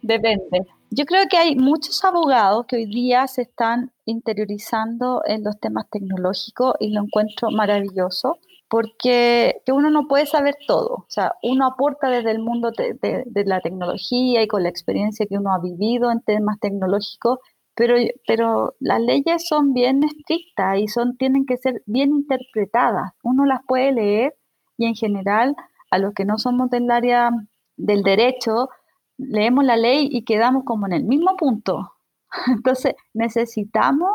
Depende. 0.00 0.66
Yo 0.90 1.04
creo 1.04 1.24
que 1.28 1.36
hay 1.36 1.54
muchos 1.54 2.02
abogados 2.02 2.64
que 2.66 2.76
hoy 2.76 2.86
día 2.86 3.26
se 3.26 3.42
están 3.42 3.92
interiorizando 4.06 5.20
en 5.26 5.44
los 5.44 5.60
temas 5.60 5.84
tecnológicos 5.90 6.76
y 6.80 6.94
lo 6.94 7.02
encuentro 7.02 7.50
maravilloso 7.50 8.38
porque 8.68 9.62
uno 9.68 9.90
no 9.90 10.08
puede 10.08 10.26
saber 10.26 10.56
todo, 10.66 10.94
o 10.94 11.06
sea, 11.08 11.32
uno 11.42 11.66
aporta 11.66 12.10
desde 12.10 12.30
el 12.30 12.38
mundo 12.40 12.70
de, 12.70 13.24
la 13.46 13.60
tecnología 13.60 14.42
y 14.42 14.48
con 14.48 14.62
la 14.62 14.68
experiencia 14.68 15.26
que 15.26 15.38
uno 15.38 15.52
ha 15.52 15.58
vivido 15.58 16.10
en 16.10 16.20
temas 16.20 16.60
tecnológicos, 16.60 17.38
pero, 17.74 17.94
pero 18.26 18.74
las 18.80 19.00
leyes 19.00 19.46
son 19.48 19.72
bien 19.72 20.02
estrictas 20.04 20.78
y 20.78 20.88
son, 20.88 21.16
tienen 21.16 21.46
que 21.46 21.56
ser 21.56 21.82
bien 21.86 22.10
interpretadas. 22.10 23.12
Uno 23.22 23.46
las 23.46 23.60
puede 23.66 23.92
leer 23.92 24.34
y 24.76 24.86
en 24.86 24.94
general 24.94 25.56
a 25.90 25.98
los 25.98 26.12
que 26.12 26.24
no 26.24 26.38
somos 26.38 26.70
del 26.70 26.90
área 26.90 27.30
del 27.76 28.02
derecho, 28.02 28.68
leemos 29.16 29.64
la 29.64 29.76
ley 29.76 30.08
y 30.10 30.24
quedamos 30.24 30.64
como 30.64 30.86
en 30.86 30.92
el 30.92 31.04
mismo 31.04 31.36
punto. 31.36 31.92
Entonces 32.48 32.94
necesitamos 33.14 34.10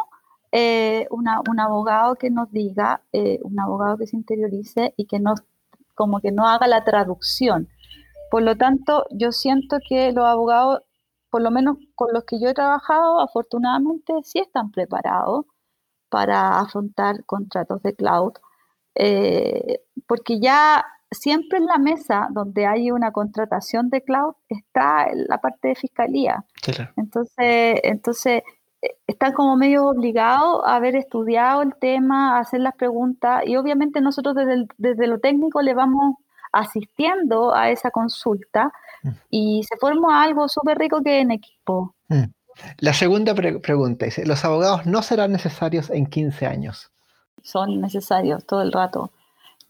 eh, 0.55 1.07
un 1.09 1.27
abogado 1.59 2.13
que 2.13 2.29
nos 2.29 2.51
diga, 2.51 3.01
eh, 3.11 3.39
un 3.41 3.59
abogado 3.59 3.97
que 3.97 4.05
se 4.05 4.15
interiorice 4.15 4.93
y 4.95 5.07
que 5.07 5.19
nos, 5.19 5.41
como 5.95 6.19
que 6.21 6.31
no 6.31 6.47
haga 6.47 6.67
la 6.67 6.83
traducción. 6.83 7.67
Por 8.29 8.43
lo 8.43 8.55
tanto, 8.55 9.07
yo 9.09 9.31
siento 9.31 9.79
que 9.89 10.11
los 10.11 10.25
abogados, 10.25 10.83
por 11.31 11.41
lo 11.41 11.49
menos 11.49 11.77
con 11.95 12.13
los 12.13 12.23
que 12.25 12.39
yo 12.39 12.49
he 12.49 12.53
trabajado, 12.53 13.19
afortunadamente 13.19 14.13
sí 14.23 14.37
están 14.37 14.69
preparados 14.69 15.47
para 16.09 16.59
afrontar 16.59 17.25
contratos 17.25 17.81
de 17.81 17.95
cloud, 17.95 18.33
eh, 18.93 19.81
porque 20.05 20.39
ya 20.39 20.85
siempre 21.09 21.57
en 21.57 21.65
la 21.65 21.79
mesa 21.79 22.27
donde 22.29 22.67
hay 22.67 22.91
una 22.91 23.11
contratación 23.11 23.89
de 23.89 24.03
cloud 24.03 24.35
está 24.49 25.07
la 25.15 25.39
parte 25.39 25.69
de 25.69 25.75
fiscalía. 25.75 26.45
Entonces, 26.95 27.79
entonces 27.81 28.43
están 29.07 29.33
como 29.33 29.55
medio 29.55 29.87
obligados 29.87 30.61
a 30.65 30.75
haber 30.75 30.95
estudiado 30.95 31.61
el 31.61 31.75
tema, 31.75 32.37
a 32.37 32.39
hacer 32.39 32.59
las 32.61 32.75
preguntas 32.75 33.43
y 33.45 33.55
obviamente 33.55 34.01
nosotros 34.01 34.35
desde, 34.35 34.67
desde 34.77 35.07
lo 35.07 35.19
técnico 35.19 35.61
le 35.61 35.73
vamos 35.73 36.15
asistiendo 36.51 37.53
a 37.53 37.69
esa 37.69 37.91
consulta 37.91 38.71
mm. 39.01 39.09
y 39.29 39.63
se 39.63 39.75
forma 39.77 40.23
algo 40.23 40.47
súper 40.47 40.77
rico 40.77 41.01
que 41.03 41.19
en 41.19 41.31
equipo. 41.31 41.95
Mm. 42.09 42.25
La 42.79 42.93
segunda 42.93 43.33
pregunta 43.33 44.05
dice, 44.05 44.25
¿los 44.25 44.45
abogados 44.45 44.85
no 44.85 45.01
serán 45.01 45.31
necesarios 45.31 45.89
en 45.89 46.05
15 46.05 46.45
años? 46.45 46.91
Son 47.41 47.81
necesarios 47.81 48.45
todo 48.45 48.61
el 48.61 48.71
rato. 48.71 49.11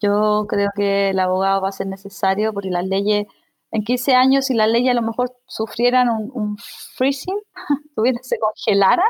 Yo 0.01 0.45
creo 0.49 0.69
que 0.75 1.11
el 1.11 1.19
abogado 1.19 1.61
va 1.61 1.69
a 1.69 1.71
ser 1.71 1.87
necesario 1.87 2.51
porque 2.53 2.69
las 2.69 2.85
leyes, 2.85 3.25
en 3.73 3.83
15 3.83 4.13
años, 4.13 4.45
si 4.45 4.53
las 4.53 4.69
leyes 4.69 4.91
a 4.91 4.93
lo 4.93 5.01
mejor 5.01 5.31
sufrieran 5.47 6.07
un, 6.07 6.29
un 6.31 6.57
freezing, 6.95 7.39
se 8.21 8.37
congelaran, 8.37 9.07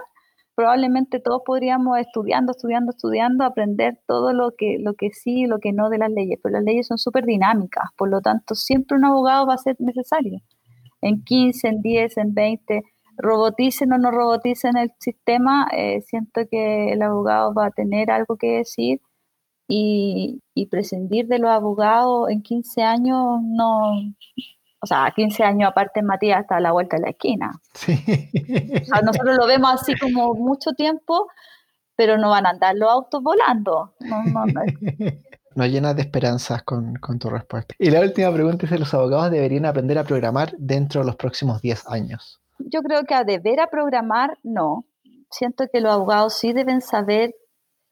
probablemente 0.55 1.19
todos 1.19 1.41
podríamos 1.45 1.97
estudiando, 1.99 2.53
estudiando, 2.53 2.91
estudiando, 2.91 3.43
aprender 3.43 3.99
todo 4.07 4.31
lo 4.31 4.51
que, 4.57 4.77
lo 4.79 4.93
que 4.93 5.09
sí 5.11 5.41
y 5.41 5.45
lo 5.47 5.59
que 5.59 5.73
no 5.73 5.89
de 5.89 5.97
las 5.97 6.11
leyes, 6.11 6.39
pero 6.41 6.53
las 6.53 6.63
leyes 6.63 6.87
son 6.87 6.97
súper 6.97 7.25
dinámicas, 7.25 7.83
por 7.97 8.09
lo 8.09 8.21
tanto 8.21 8.55
siempre 8.55 8.97
un 8.97 9.03
abogado 9.03 9.45
va 9.47 9.55
a 9.55 9.57
ser 9.57 9.75
necesario. 9.79 10.39
En 11.01 11.23
15, 11.25 11.67
en 11.67 11.81
10, 11.81 12.17
en 12.17 12.33
20, 12.33 12.81
roboticen 13.17 13.91
o 13.91 13.97
no 13.97 14.11
roboticen 14.11 14.77
el 14.77 14.91
sistema, 14.97 15.67
eh, 15.73 16.01
siento 16.07 16.41
que 16.49 16.93
el 16.93 17.01
abogado 17.01 17.53
va 17.53 17.65
a 17.65 17.71
tener 17.71 18.11
algo 18.11 18.37
que 18.37 18.59
decir 18.59 19.01
y, 19.67 20.41
y 20.55 20.67
prescindir 20.67 21.27
de 21.27 21.39
los 21.39 21.51
abogados 21.51 22.29
en 22.29 22.41
15 22.43 22.81
años 22.83 23.41
no, 23.43 23.93
o 24.83 24.85
sea, 24.85 25.09
15 25.15 25.43
años 25.43 25.69
aparte 25.69 26.01
Matías 26.01 26.41
está 26.41 26.57
a 26.57 26.59
la 26.59 26.73
vuelta 26.73 26.97
de 26.97 27.03
la 27.03 27.09
esquina. 27.11 27.51
Sí. 27.73 28.03
nosotros 29.01 29.37
lo 29.37 29.47
vemos 29.47 29.71
así 29.75 29.95
como 29.97 30.33
mucho 30.33 30.73
tiempo, 30.73 31.29
pero 31.95 32.17
no 32.17 32.29
van 32.29 32.45
a 32.45 32.49
andar 32.49 32.75
los 32.75 32.91
autos 32.91 33.23
volando. 33.23 33.93
No, 34.01 34.21
no, 34.25 34.45
no. 34.45 34.61
Nos 35.55 35.69
llenas 35.69 35.95
de 35.95 36.01
esperanzas 36.01 36.63
con, 36.63 36.95
con, 36.95 37.17
tu 37.17 37.29
respuesta. 37.29 37.75
Y 37.79 37.91
la 37.91 38.01
última 38.01 38.33
pregunta 38.33 38.65
es 38.65 38.71
si 38.71 38.77
los 38.77 38.93
abogados 38.93 39.31
deberían 39.31 39.65
aprender 39.65 39.97
a 39.97 40.03
programar 40.03 40.51
dentro 40.57 40.99
de 40.99 41.07
los 41.07 41.15
próximos 41.15 41.61
10 41.61 41.87
años. 41.87 42.41
Yo 42.59 42.81
creo 42.81 43.03
que 43.05 43.13
a 43.13 43.23
deber 43.23 43.61
a 43.61 43.67
programar, 43.67 44.37
no. 44.43 44.83
Siento 45.31 45.65
que 45.71 45.79
los 45.79 45.93
abogados 45.93 46.33
sí 46.33 46.51
deben 46.51 46.81
saber 46.81 47.35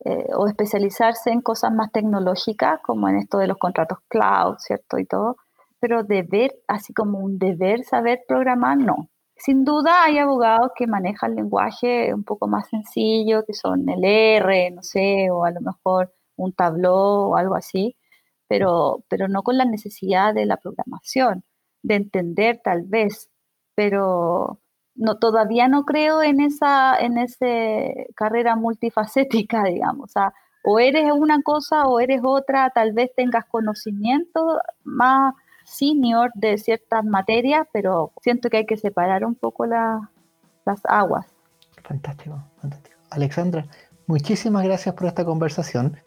eh, 0.04 0.26
o 0.36 0.48
especializarse 0.48 1.30
en 1.30 1.40
cosas 1.40 1.72
más 1.72 1.90
tecnológicas, 1.94 2.82
como 2.82 3.08
en 3.08 3.16
esto 3.16 3.38
de 3.38 3.48
los 3.48 3.58
contratos 3.58 4.00
cloud, 4.10 4.58
¿cierto? 4.58 4.98
Y 4.98 5.06
todo 5.06 5.38
pero 5.82 6.04
deber, 6.04 6.54
así 6.68 6.94
como 6.94 7.20
un 7.20 7.40
deber 7.40 7.84
saber 7.84 8.22
programar, 8.28 8.78
no. 8.78 9.10
Sin 9.36 9.66
duda 9.66 10.04
hay 10.04 10.20
abogados 10.20 10.72
que 10.76 10.86
manejan 10.88 11.36
lenguaje 11.36 12.14
un 12.14 12.24
poco 12.24 12.48
más 12.48 12.70
sencillo, 12.70 13.44
que 13.46 13.54
son 13.54 13.90
el 13.90 14.06
R, 14.06 14.72
no 14.72 14.84
sé, 14.84 15.30
o 15.32 15.44
a 15.44 15.52
lo 15.52 15.60
mejor 15.62 16.14
un 16.38 16.54
tabló 16.54 17.30
o 17.30 17.36
algo 17.36 17.56
así, 17.56 17.98
pero, 18.48 19.04
pero 19.10 19.28
no 19.28 19.42
con 19.44 19.58
la 19.58 19.66
necesidad 19.66 20.36
de 20.36 20.46
la 20.46 20.58
programación, 20.58 21.44
de 21.82 21.96
entender 21.96 22.62
tal 22.64 22.84
vez, 22.84 23.32
pero 23.76 24.60
no, 24.94 25.18
todavía 25.18 25.68
no 25.68 25.86
creo 25.86 26.22
en 26.22 26.42
esa, 26.42 26.96
en 27.00 27.18
ese 27.18 28.08
carrera 28.16 28.56
multifacética, 28.56 29.64
digamos. 29.66 30.16
O, 30.16 30.32
o 30.64 30.80
eres 30.80 31.12
una 31.12 31.42
cosa 31.42 31.86
o 31.88 32.00
eres 32.00 32.22
otra, 32.24 32.70
tal 32.70 32.94
vez 32.94 33.12
tengas 33.16 33.46
conocimiento 33.46 34.60
más 34.84 35.34
senior 35.72 36.32
de 36.36 36.58
ciertas 36.58 37.04
materias, 37.06 37.68
pero 37.72 38.12
siento 38.22 38.50
que 38.50 38.58
hay 38.58 38.66
que 38.66 38.78
separar 38.78 39.26
un 39.26 39.36
poco 39.36 39.66
las 39.66 40.02
aguas. 40.86 41.26
Fantástico, 41.84 42.44
fantástico. 42.62 42.98
Alexandra, 43.10 43.66
muchísimas 44.08 44.64
gracias 44.64 44.96
por 44.96 45.08
esta 45.08 45.26
conversación. 45.26 45.98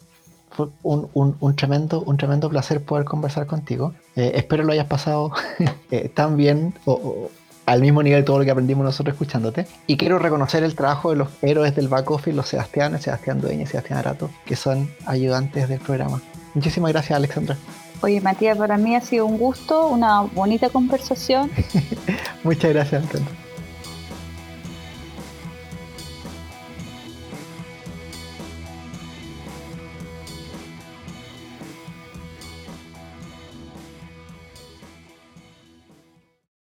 Fue 0.49 0.67
un, 0.83 1.55
tremendo, 1.55 2.01
un 2.01 2.15
tremendo 2.15 2.49
placer 2.49 2.83
poder 2.83 3.03
conversar 3.05 3.45
contigo. 3.45 3.93
Eh, 4.15 4.31
espero 4.35 4.63
lo 4.63 4.71
hayas 4.71 4.87
pasado 4.87 5.31
eh, 5.91 6.09
tan 6.09 6.37
bien 6.37 6.73
o, 6.85 7.29
al 7.65 7.81
mismo 7.81 8.03
nivel 8.03 8.23
todo 8.23 8.39
lo 8.39 8.45
que 8.45 8.51
aprendimos 8.51 8.85
nosotros 8.85 9.13
escuchándote. 9.13 9.67
Y 9.87 9.97
quiero 9.97 10.19
reconocer 10.19 10.63
el 10.63 10.75
trabajo 10.75 11.09
de 11.09 11.17
los 11.17 11.29
héroes 11.41 11.75
del 11.75 11.87
back 11.87 12.09
office, 12.11 12.33
los 12.33 12.47
Sebastián, 12.47 12.99
Sebastián 13.01 13.41
Dueña 13.41 13.63
y 13.63 13.65
Sebastián 13.65 13.99
Arato, 13.99 14.29
que 14.45 14.55
son 14.55 14.89
ayudantes 15.05 15.67
del 15.67 15.79
programa. 15.79 16.21
Muchísimas 16.53 16.93
gracias, 16.93 17.17
Alexandra. 17.17 17.57
Oye, 18.01 18.21
Matías, 18.21 18.57
para 18.57 18.77
mí 18.77 18.95
ha 18.95 19.01
sido 19.01 19.25
un 19.25 19.37
gusto, 19.37 19.87
una 19.87 20.21
bonita 20.21 20.69
conversación. 20.69 21.49
Muchas 22.43 22.73
gracias, 22.73 23.03
Antonio. 23.03 23.44